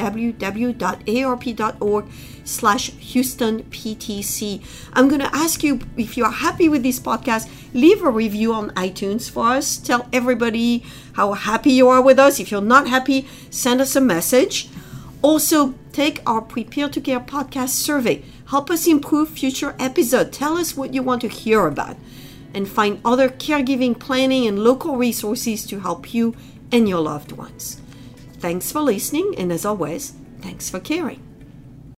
slash 2.45 2.91
Houston 2.91 3.65
PTC. 3.65 4.63
I'm 4.93 5.09
going 5.09 5.21
to 5.21 5.35
ask 5.35 5.65
you 5.65 5.81
if 5.97 6.17
you 6.17 6.25
are 6.25 6.31
happy 6.31 6.69
with 6.69 6.85
this 6.85 7.01
podcast, 7.01 7.51
leave 7.75 8.01
a 8.05 8.11
review 8.11 8.53
on 8.55 8.71
iTunes 8.71 9.29
for 9.29 9.49
us. 9.49 9.77
Tell 9.77 10.09
everybody 10.13 10.85
how 11.15 11.33
happy 11.33 11.73
you 11.73 11.89
are 11.89 12.01
with 12.01 12.21
us. 12.21 12.39
If 12.39 12.53
you're 12.53 12.61
not 12.61 12.89
happy, 12.89 13.27
send 13.51 13.81
us 13.81 13.97
a 13.97 14.01
message. 14.01 14.69
Also, 15.21 15.75
take 15.93 16.23
our 16.25 16.41
Prepare 16.41 16.89
to 16.91 17.01
Care 17.01 17.19
podcast 17.19 17.71
survey. 17.71 18.23
Help 18.49 18.71
us 18.71 18.87
improve 18.87 19.29
future 19.29 19.75
episodes. 19.79 20.37
Tell 20.37 20.57
us 20.57 20.77
what 20.77 20.95
you 20.95 21.03
want 21.03 21.21
to 21.21 21.29
hear 21.29 21.67
about. 21.67 21.97
And 22.55 22.67
find 22.67 23.01
other 23.05 23.29
caregiving 23.29 23.99
planning 23.99 24.47
and 24.47 24.59
local 24.59 24.97
resources 24.97 25.67
to 25.67 25.81
help 25.81 26.15
you 26.15 26.35
and 26.73 26.89
your 26.89 27.01
loved 27.01 27.33
ones. 27.33 27.81
Thanks 28.39 28.73
for 28.73 28.81
listening, 28.81 29.35
and 29.37 29.53
as 29.53 29.67
always, 29.67 30.15
thanks 30.41 30.71
for 30.71 30.81
caring. 30.81 31.28